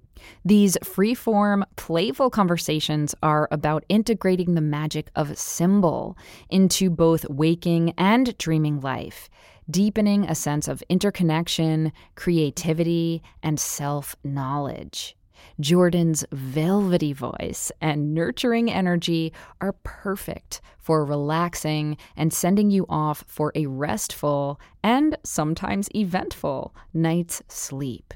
[0.43, 6.17] These free-form, playful conversations are about integrating the magic of symbol
[6.49, 9.29] into both waking and dreaming life
[9.71, 15.15] deepening a sense of interconnection, creativity, and self knowledge.
[15.59, 23.51] Jordan's velvety voice and nurturing energy are perfect for relaxing and sending you off for
[23.55, 28.13] a restful and sometimes eventful night's sleep.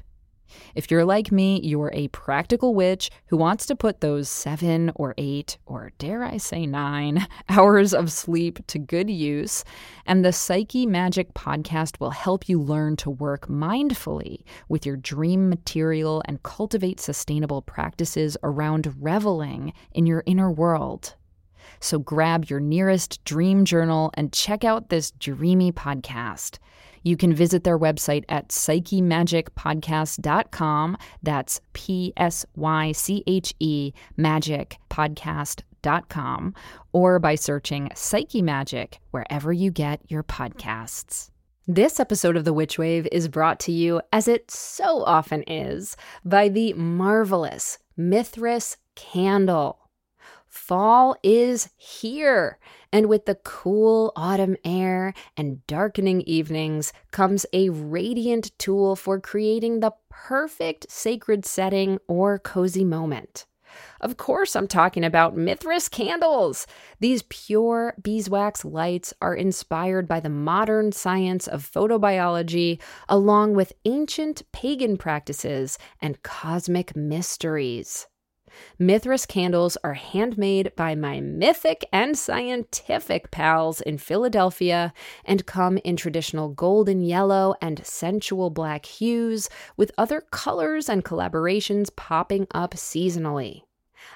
[0.74, 5.14] If you're like me, you're a practical witch who wants to put those seven or
[5.18, 9.64] eight, or dare I say nine, hours of sleep to good use.
[10.06, 15.48] And the Psyche Magic podcast will help you learn to work mindfully with your dream
[15.48, 21.14] material and cultivate sustainable practices around reveling in your inner world.
[21.80, 26.58] So grab your nearest dream journal and check out this dreamy podcast.
[27.06, 30.96] You can visit their website at psychemagicpodcast.com.
[31.22, 36.54] That's P S Y C H E magicpodcast.com
[36.92, 41.30] or by searching Psyche Magic wherever you get your podcasts.
[41.68, 45.96] This episode of The Witch Wave is brought to you, as it so often is,
[46.24, 49.85] by the marvelous Mithras candle.
[50.56, 52.58] Fall is here.
[52.90, 59.78] And with the cool autumn air and darkening evenings comes a radiant tool for creating
[59.78, 63.46] the perfect sacred setting or cozy moment.
[64.00, 66.66] Of course, I'm talking about Mithras candles.
[67.00, 74.42] These pure beeswax lights are inspired by the modern science of photobiology, along with ancient
[74.52, 78.06] pagan practices and cosmic mysteries.
[78.78, 84.92] Mithras candles are handmade by my mythic and scientific pals in Philadelphia
[85.24, 91.94] and come in traditional golden yellow and sensual black hues, with other colors and collaborations
[91.94, 93.62] popping up seasonally.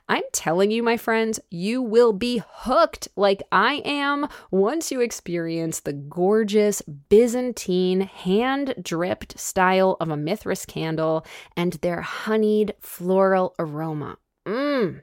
[0.08, 5.80] I'm telling you, my friends, you will be hooked like I am once you experience
[5.80, 11.24] the gorgeous Byzantine hand dripped style of a Mithras candle
[11.56, 14.18] and their honeyed floral aroma.
[14.50, 15.02] Mmm.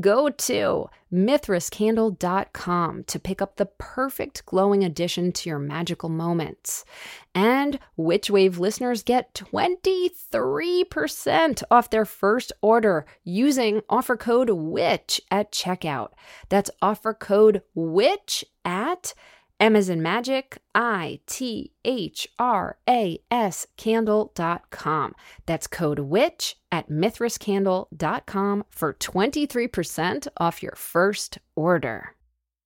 [0.00, 6.84] Go to mithrascandle.com to pick up the perfect glowing addition to your magical moments.
[7.34, 16.08] And Witchwave listeners get 23% off their first order using offer code WITCH at checkout.
[16.48, 19.14] That's offer code WITCH at
[19.60, 25.14] Amazon Magic, I T H R A S candle.com.
[25.46, 32.14] That's code WITCH at mithrascandle.com for 23% off your first order.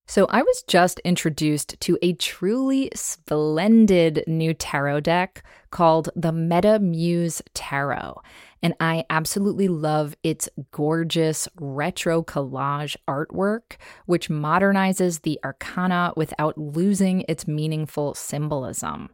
[0.09, 6.79] So, I was just introduced to a truly splendid new tarot deck called the Meta
[6.81, 8.21] Muse Tarot
[8.63, 17.25] and I absolutely love its gorgeous retro collage artwork, which modernizes the arcana without losing
[17.29, 19.11] its meaningful symbolism.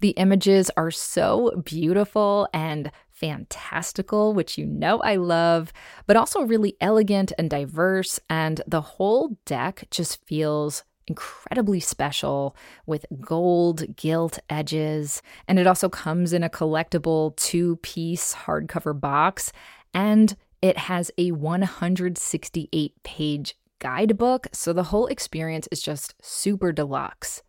[0.00, 5.72] The images are so beautiful and fantastical, which you know I love,
[6.06, 13.06] but also really elegant and diverse, and the whole deck just feels incredibly special with
[13.20, 15.22] gold gilt edges.
[15.48, 19.52] And it also comes in a collectible two piece hardcover box.
[19.92, 24.46] And it has a 168 page guidebook.
[24.52, 27.42] So the whole experience is just super deluxe.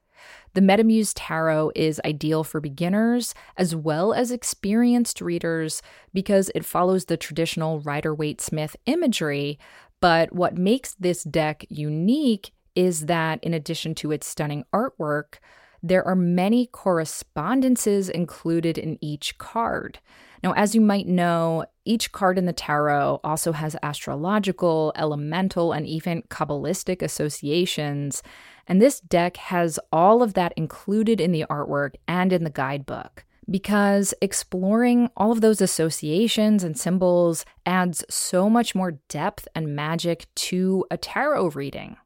[0.53, 5.81] The Metamuse Tarot is ideal for beginners as well as experienced readers
[6.13, 9.59] because it follows the traditional Rider Waite Smith imagery.
[10.01, 15.35] But what makes this deck unique is that in addition to its stunning artwork,
[15.81, 19.99] there are many correspondences included in each card.
[20.43, 25.87] Now, as you might know, each card in the tarot also has astrological, elemental, and
[25.87, 28.23] even Kabbalistic associations.
[28.67, 33.25] And this deck has all of that included in the artwork and in the guidebook
[33.49, 40.25] because exploring all of those associations and symbols adds so much more depth and magic
[40.35, 41.97] to a tarot reading.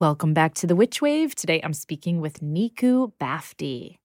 [0.00, 1.34] Welcome back to the Witchwave.
[1.34, 3.96] Today I'm speaking with Nikoo Bafti.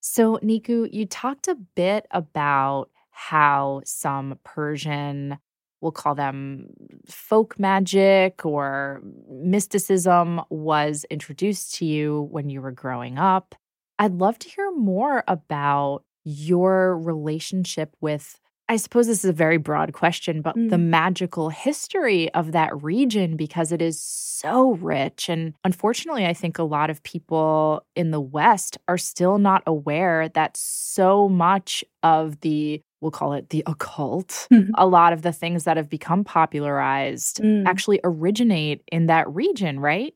[0.00, 5.38] So, Nikoo, you talked a bit about how some Persian,
[5.84, 6.66] we'll call them
[7.06, 13.54] folk magic or mysticism, was introduced to you when you were growing up.
[13.98, 19.58] I'd love to hear more about your relationship with I suppose this is a very
[19.58, 20.70] broad question, but mm.
[20.70, 25.28] the magical history of that region because it is so rich.
[25.28, 30.28] And unfortunately, I think a lot of people in the West are still not aware
[30.30, 34.70] that so much of the we'll call it the occult, mm-hmm.
[34.76, 37.66] a lot of the things that have become popularized mm.
[37.66, 40.14] actually originate in that region, right?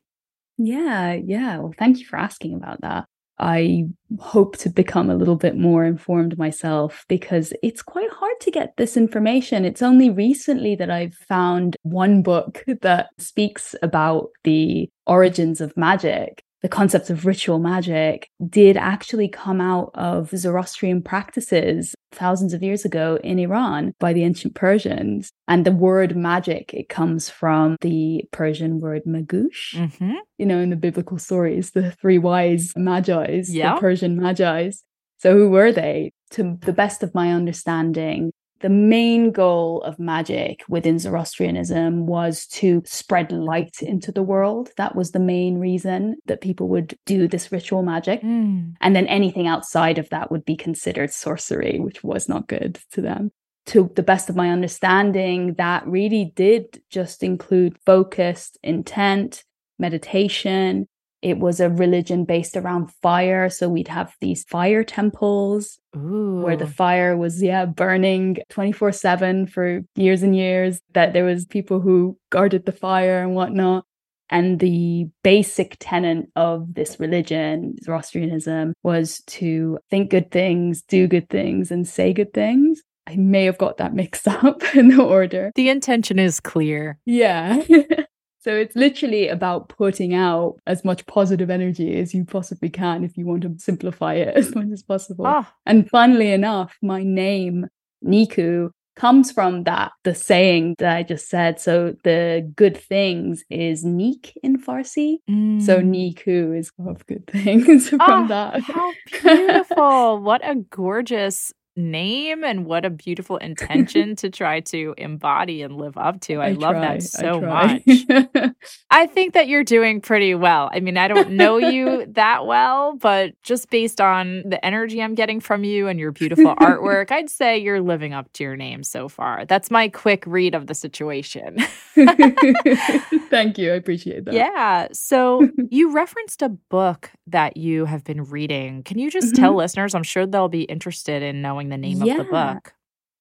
[0.57, 1.59] Yeah, yeah.
[1.59, 3.05] Well, thank you for asking about that.
[3.39, 3.85] I
[4.19, 8.77] hope to become a little bit more informed myself because it's quite hard to get
[8.77, 9.65] this information.
[9.65, 16.43] It's only recently that I've found one book that speaks about the origins of magic
[16.63, 22.85] the concept of ritual magic did actually come out of Zoroastrian practices thousands of years
[22.85, 25.31] ago in Iran by the ancient Persians.
[25.47, 29.75] And the word magic, it comes from the Persian word magush.
[29.75, 30.15] Mm-hmm.
[30.39, 34.83] You know, in the biblical stories, the three wise magi's, the Persian magi's.
[35.19, 36.13] So who were they?
[36.33, 42.83] To the best of my understanding, the main goal of magic within Zoroastrianism was to
[42.85, 44.71] spread light into the world.
[44.77, 48.23] That was the main reason that people would do this ritual magic.
[48.23, 48.75] Mm.
[48.81, 53.01] And then anything outside of that would be considered sorcery, which was not good to
[53.01, 53.31] them.
[53.67, 59.45] To the best of my understanding, that really did just include focused intent,
[59.79, 60.89] meditation,
[61.23, 63.51] it was a religion based around fire.
[63.51, 66.43] So we'd have these fire temples Ooh.
[66.43, 71.45] where the fire was, yeah, burning 24 7 for years and years, that there was
[71.45, 73.85] people who guarded the fire and whatnot.
[74.31, 81.31] And the basic tenet of this religion, Zoroastrianism, was to think good things, do good
[81.31, 82.83] things, and say good things.
[83.07, 85.51] I may have got that mixed up in the order.
[85.55, 86.99] The intention is clear.
[87.07, 87.63] Yeah.
[88.49, 93.15] So it's literally about putting out as much positive energy as you possibly can if
[93.19, 95.27] you want to simplify it as much as possible.
[95.27, 95.53] Ah.
[95.67, 97.67] And funnily enough, my name,
[98.03, 101.61] Nikoo, comes from that, the saying that I just said.
[101.61, 105.19] So the good things is Neek in Farsi.
[105.29, 105.61] Mm.
[105.61, 108.63] So Nikoo is of good things from oh, that.
[108.63, 108.93] How
[109.23, 110.23] beautiful.
[110.23, 115.97] what a gorgeous name and what a beautiful intention to try to embody and live
[115.97, 116.37] up to.
[116.37, 118.55] I, I love try, that so I much.
[118.91, 120.71] I think that you're doing pretty well.
[120.73, 125.15] I mean, I don't know you that well, but just based on the energy I'm
[125.15, 128.83] getting from you and your beautiful artwork, I'd say you're living up to your name
[128.83, 129.45] so far.
[129.45, 131.59] That's my quick read of the situation.
[131.95, 133.73] Thank you.
[133.73, 134.35] I appreciate that.
[134.35, 134.89] Yeah.
[134.93, 138.83] So you referenced a book that you have been reading.
[138.83, 139.43] Can you just mm-hmm.
[139.43, 139.95] tell listeners?
[139.95, 142.75] I'm sure they'll be interested in knowing the name yeah, of the book.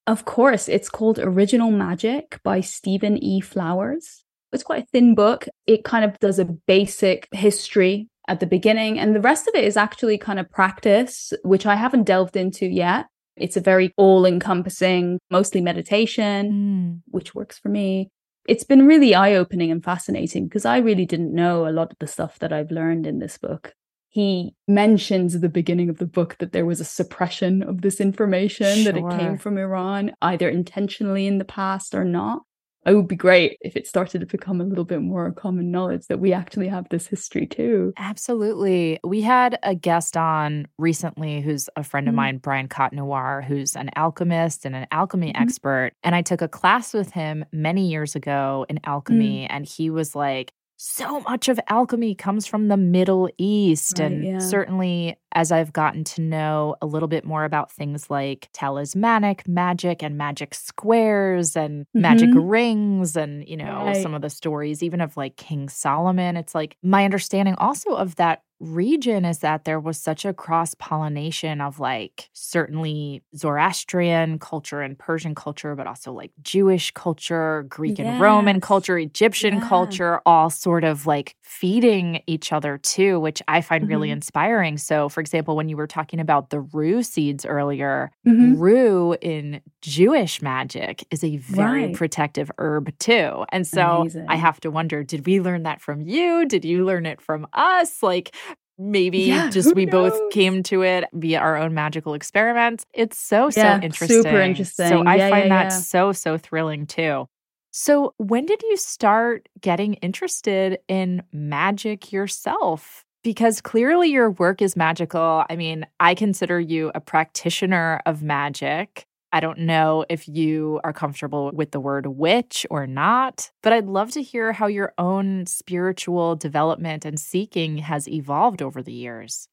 [0.08, 0.70] Of course.
[0.70, 3.42] It's called Original Magic by Stephen E.
[3.42, 4.24] Flowers.
[4.54, 5.48] It's quite a thin book.
[5.66, 9.64] It kind of does a basic history at the beginning, and the rest of it
[9.64, 13.08] is actually kind of practice, which I haven't delved into yet.
[13.36, 17.02] It's a very all encompassing, mostly meditation, mm.
[17.08, 18.10] which works for me.
[18.48, 21.98] It's been really eye opening and fascinating because I really didn't know a lot of
[22.00, 23.74] the stuff that I've learned in this book
[24.10, 28.00] he mentions at the beginning of the book that there was a suppression of this
[28.00, 28.92] information, sure.
[28.92, 32.42] that it came from Iran, either intentionally in the past or not.
[32.86, 36.08] It would be great if it started to become a little bit more common knowledge
[36.08, 37.92] that we actually have this history too.
[37.98, 38.98] Absolutely.
[39.04, 42.16] We had a guest on recently who's a friend of mm-hmm.
[42.16, 45.44] mine, Brian Cotnoir, who's an alchemist and an alchemy mm-hmm.
[45.44, 45.92] expert.
[46.02, 49.54] And I took a class with him many years ago in alchemy, mm-hmm.
[49.54, 54.00] and he was like, so much of alchemy comes from the Middle East.
[54.00, 54.40] Right, and yeah.
[54.40, 60.04] certainly, as I've gotten to know a little bit more about things like talismanic magic
[60.04, 62.02] and magic squares and mm-hmm.
[62.02, 64.02] magic rings, and, you know, right.
[64.02, 68.16] some of the stories, even of like King Solomon, it's like my understanding also of
[68.16, 74.82] that region is that there was such a cross pollination of like certainly Zoroastrian culture
[74.82, 78.08] and Persian culture, but also like Jewish culture, Greek yes.
[78.08, 79.68] and Roman culture, Egyptian yeah.
[79.68, 83.92] culture, all sort of like feeding each other too, which I find mm-hmm.
[83.92, 84.78] really inspiring.
[84.78, 88.60] So, for example, when you were talking about the rue seeds earlier, mm-hmm.
[88.60, 91.96] rue in Jewish magic is a very right.
[91.96, 93.46] protective herb too.
[93.50, 94.26] And so Amazing.
[94.30, 96.46] I have to wonder did we learn that from you?
[96.46, 98.02] Did you learn it from us?
[98.02, 98.36] Like,
[98.78, 100.12] maybe yeah, just we knows?
[100.12, 102.86] both came to it via our own magical experiments.
[102.94, 104.24] It's so, yeah, so interesting.
[104.24, 104.88] Super interesting.
[104.90, 107.28] So I find that so, so thrilling too.
[107.72, 113.04] So, when did you start getting interested in magic yourself?
[113.24, 115.44] Because clearly your work is magical.
[115.50, 119.07] I mean, I consider you a practitioner of magic.
[119.32, 123.86] I don't know if you are comfortable with the word witch or not, but I'd
[123.86, 129.48] love to hear how your own spiritual development and seeking has evolved over the years.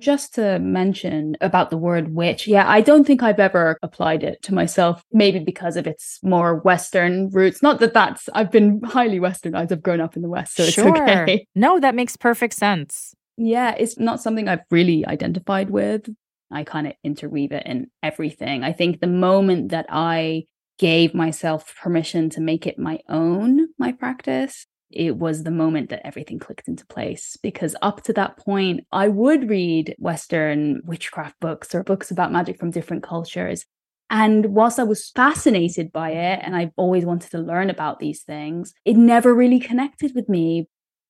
[0.00, 4.40] Just to mention about the word witch, yeah, I don't think I've ever applied it
[4.42, 7.62] to myself, maybe because of its more Western roots.
[7.62, 10.88] Not that that's, I've been highly Westernized, I've grown up in the West, so sure.
[10.88, 11.46] it's okay.
[11.56, 13.12] No, that makes perfect sense.
[13.36, 16.08] Yeah, it's not something I've really identified with.
[16.50, 18.64] I kind of interweave it in everything.
[18.64, 20.44] I think the moment that I
[20.78, 26.06] gave myself permission to make it my own, my practice, it was the moment that
[26.06, 27.36] everything clicked into place.
[27.42, 32.58] Because up to that point, I would read Western witchcraft books or books about magic
[32.58, 33.66] from different cultures.
[34.10, 38.22] And whilst I was fascinated by it and I've always wanted to learn about these
[38.22, 40.66] things, it never really connected with me.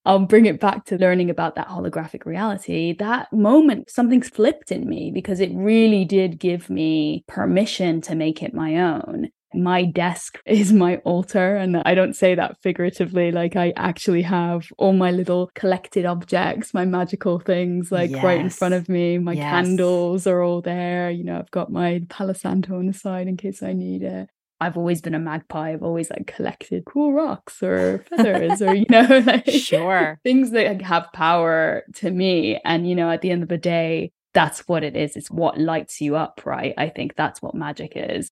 [0.08, 2.94] I'll bring it back to learning about that holographic reality.
[2.94, 8.42] That moment, something flipped in me because it really did give me permission to make
[8.42, 9.28] it my own.
[9.52, 11.56] my desk is my altar.
[11.56, 13.32] And I don't say that figuratively.
[13.32, 18.24] Like I actually have all my little collected objects, my magical things, like yes.
[18.24, 19.18] right in front of me.
[19.18, 19.50] My yes.
[19.50, 21.10] candles are all there.
[21.10, 24.30] You know, I've got my Palo Santo on the side in case I need it.
[24.60, 25.72] I've always been a magpie.
[25.72, 30.82] I've always like collected cool rocks or feathers or, you know, like sure things that
[30.82, 32.60] have power to me.
[32.64, 35.16] And, you know, at the end of the day, that's what it is.
[35.16, 36.74] It's what lights you up, right?
[36.76, 38.30] I think that's what magic is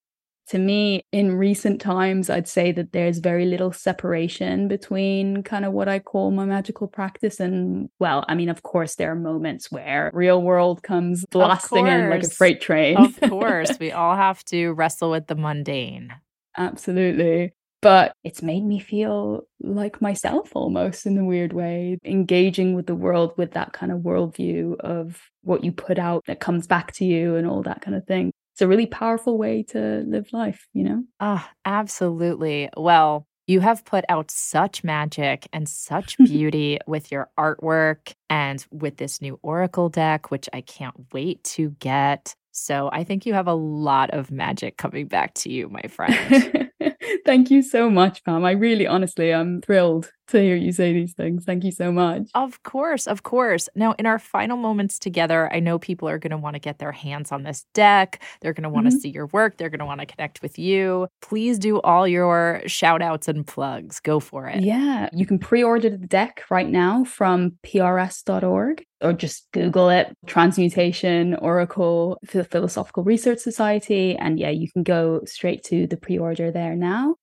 [0.49, 5.73] to me, in recent times, I'd say that there's very little separation between kind of
[5.73, 9.73] what I call my magical practice and, well, I mean, of course, there are moments
[9.73, 12.97] where real world comes blasting in like a freight train.
[12.97, 16.15] of course, we all have to wrestle with the mundane.
[16.57, 17.53] Absolutely.
[17.83, 22.95] But it's made me feel like myself almost in a weird way, engaging with the
[22.95, 27.05] world with that kind of worldview of what you put out that comes back to
[27.05, 30.67] you and all that kind of thing it's a really powerful way to live life,
[30.73, 31.05] you know?
[31.21, 32.71] Ah, oh, absolutely.
[32.75, 38.97] Well, you have put out such magic and such beauty with your artwork and with
[38.97, 42.35] this new Oracle deck, which I can't wait to get.
[42.53, 46.71] So I think you have a lot of magic coming back to you, my friend.
[47.25, 48.45] Thank you so much, Pam.
[48.45, 51.45] I really, honestly, I'm thrilled to hear you say these things.
[51.45, 52.29] Thank you so much.
[52.35, 53.69] Of course, of course.
[53.75, 56.79] Now, in our final moments together, I know people are going to want to get
[56.79, 58.23] their hands on this deck.
[58.41, 59.01] They're going to want to mm-hmm.
[59.01, 59.57] see your work.
[59.57, 61.09] They're going to want to connect with you.
[61.23, 64.01] Please do all your shout outs and plugs.
[64.01, 64.63] Go for it.
[64.63, 70.17] Yeah, you can pre order the deck right now from prs.org or just Google it
[70.27, 74.17] Transmutation Oracle for the Philosophical Research Society.
[74.17, 77.17] And yeah, you can go straight to the pre order there now.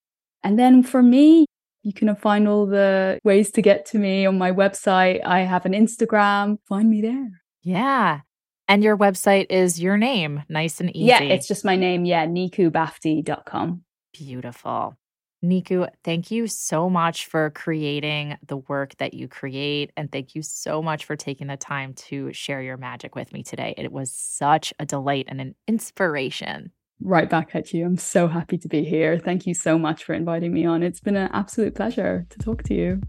[0.43, 1.45] And then for me,
[1.83, 5.25] you can find all the ways to get to me on my website.
[5.25, 6.57] I have an Instagram.
[6.67, 7.41] Find me there.
[7.61, 8.21] Yeah.
[8.67, 11.07] And your website is your name, nice and easy.
[11.07, 12.05] Yeah, it's just my name.
[12.05, 13.83] Yeah, nikoobafti.com.
[14.13, 14.97] Beautiful.
[15.43, 19.91] Nikoo, thank you so much for creating the work that you create.
[19.97, 23.43] And thank you so much for taking the time to share your magic with me
[23.43, 23.73] today.
[23.77, 26.71] It was such a delight and an inspiration
[27.03, 27.85] right back at you.
[27.85, 29.19] I'm so happy to be here.
[29.19, 30.83] Thank you so much for inviting me on.
[30.83, 33.01] It's been an absolute pleasure to talk to you.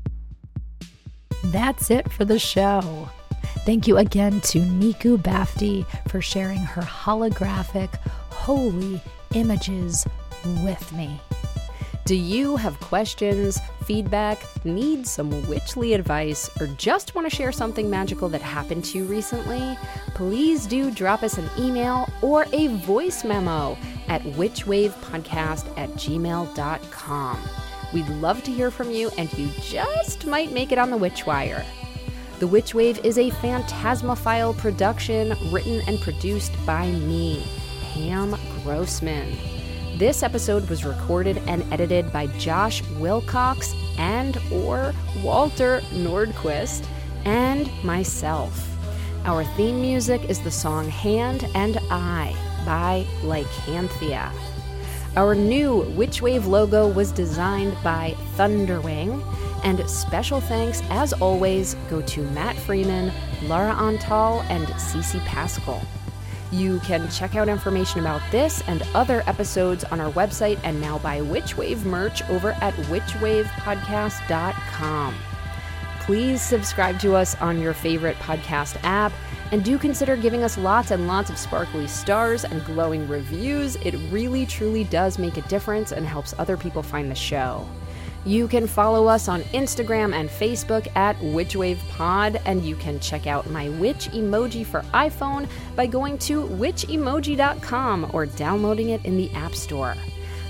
[1.44, 3.08] That's it for the show.
[3.64, 7.94] Thank you again to Nikoo Bafti for sharing her holographic,
[8.30, 9.00] holy
[9.34, 10.06] images
[10.62, 11.20] with me.
[12.06, 17.88] Do you have questions, feedback, need some witchly advice, or just want to share something
[17.88, 19.78] magical that happened to you recently?
[20.14, 23.78] Please do drop us an email or a voice memo
[24.08, 27.38] at witchwavepodcast at gmail.com.
[27.94, 31.64] We'd love to hear from you, and you just might make it on the Witchwire.
[32.38, 37.46] The Witch Wave is a Phantasmaphile production written and produced by me,
[37.94, 39.53] Pam Grossman.
[39.96, 44.92] This episode was recorded and edited by Josh Wilcox and or
[45.22, 46.84] Walter Nordquist
[47.24, 48.68] and myself.
[49.24, 52.34] Our theme music is the song Hand and I
[52.66, 54.32] by Lycanthia.
[55.16, 59.22] Our new Witchwave logo was designed by Thunderwing,
[59.62, 63.12] and special thanks, as always, go to Matt Freeman,
[63.44, 65.80] Laura Antal, and Cece Pascal.
[66.54, 71.00] You can check out information about this and other episodes on our website and now
[71.00, 75.14] buy Witchwave merch over at witchwavepodcast.com.
[76.02, 79.12] Please subscribe to us on your favorite podcast app
[79.50, 83.74] and do consider giving us lots and lots of sparkly stars and glowing reviews.
[83.76, 87.68] It really, truly does make a difference and helps other people find the show.
[88.26, 93.50] You can follow us on Instagram and Facebook at WitchWavePod, and you can check out
[93.50, 95.46] my witch emoji for iPhone
[95.76, 99.94] by going to witchemoji.com or downloading it in the App Store.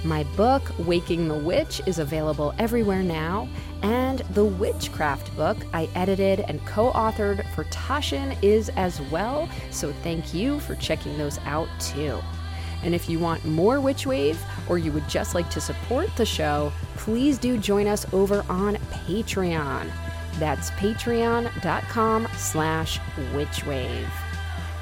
[0.05, 3.49] My book, Waking the Witch, is available everywhere now,
[3.83, 9.93] and the Witchcraft book I edited and co authored for Taschen is as well, so
[10.05, 12.21] thank you for checking those out too.
[12.85, 14.37] And if you want more Witchwave,
[14.69, 18.77] or you would just like to support the show, please do join us over on
[19.07, 19.91] Patreon.
[20.39, 22.99] That's patreon.com slash
[23.33, 24.09] witchwave.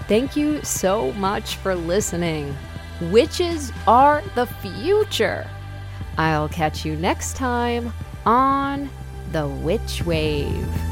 [0.09, 2.55] Thank you so much for listening.
[3.03, 5.49] Witches are the future.
[6.19, 7.93] I'll catch you next time
[8.27, 8.91] on
[9.33, 10.92] The Witch Wave.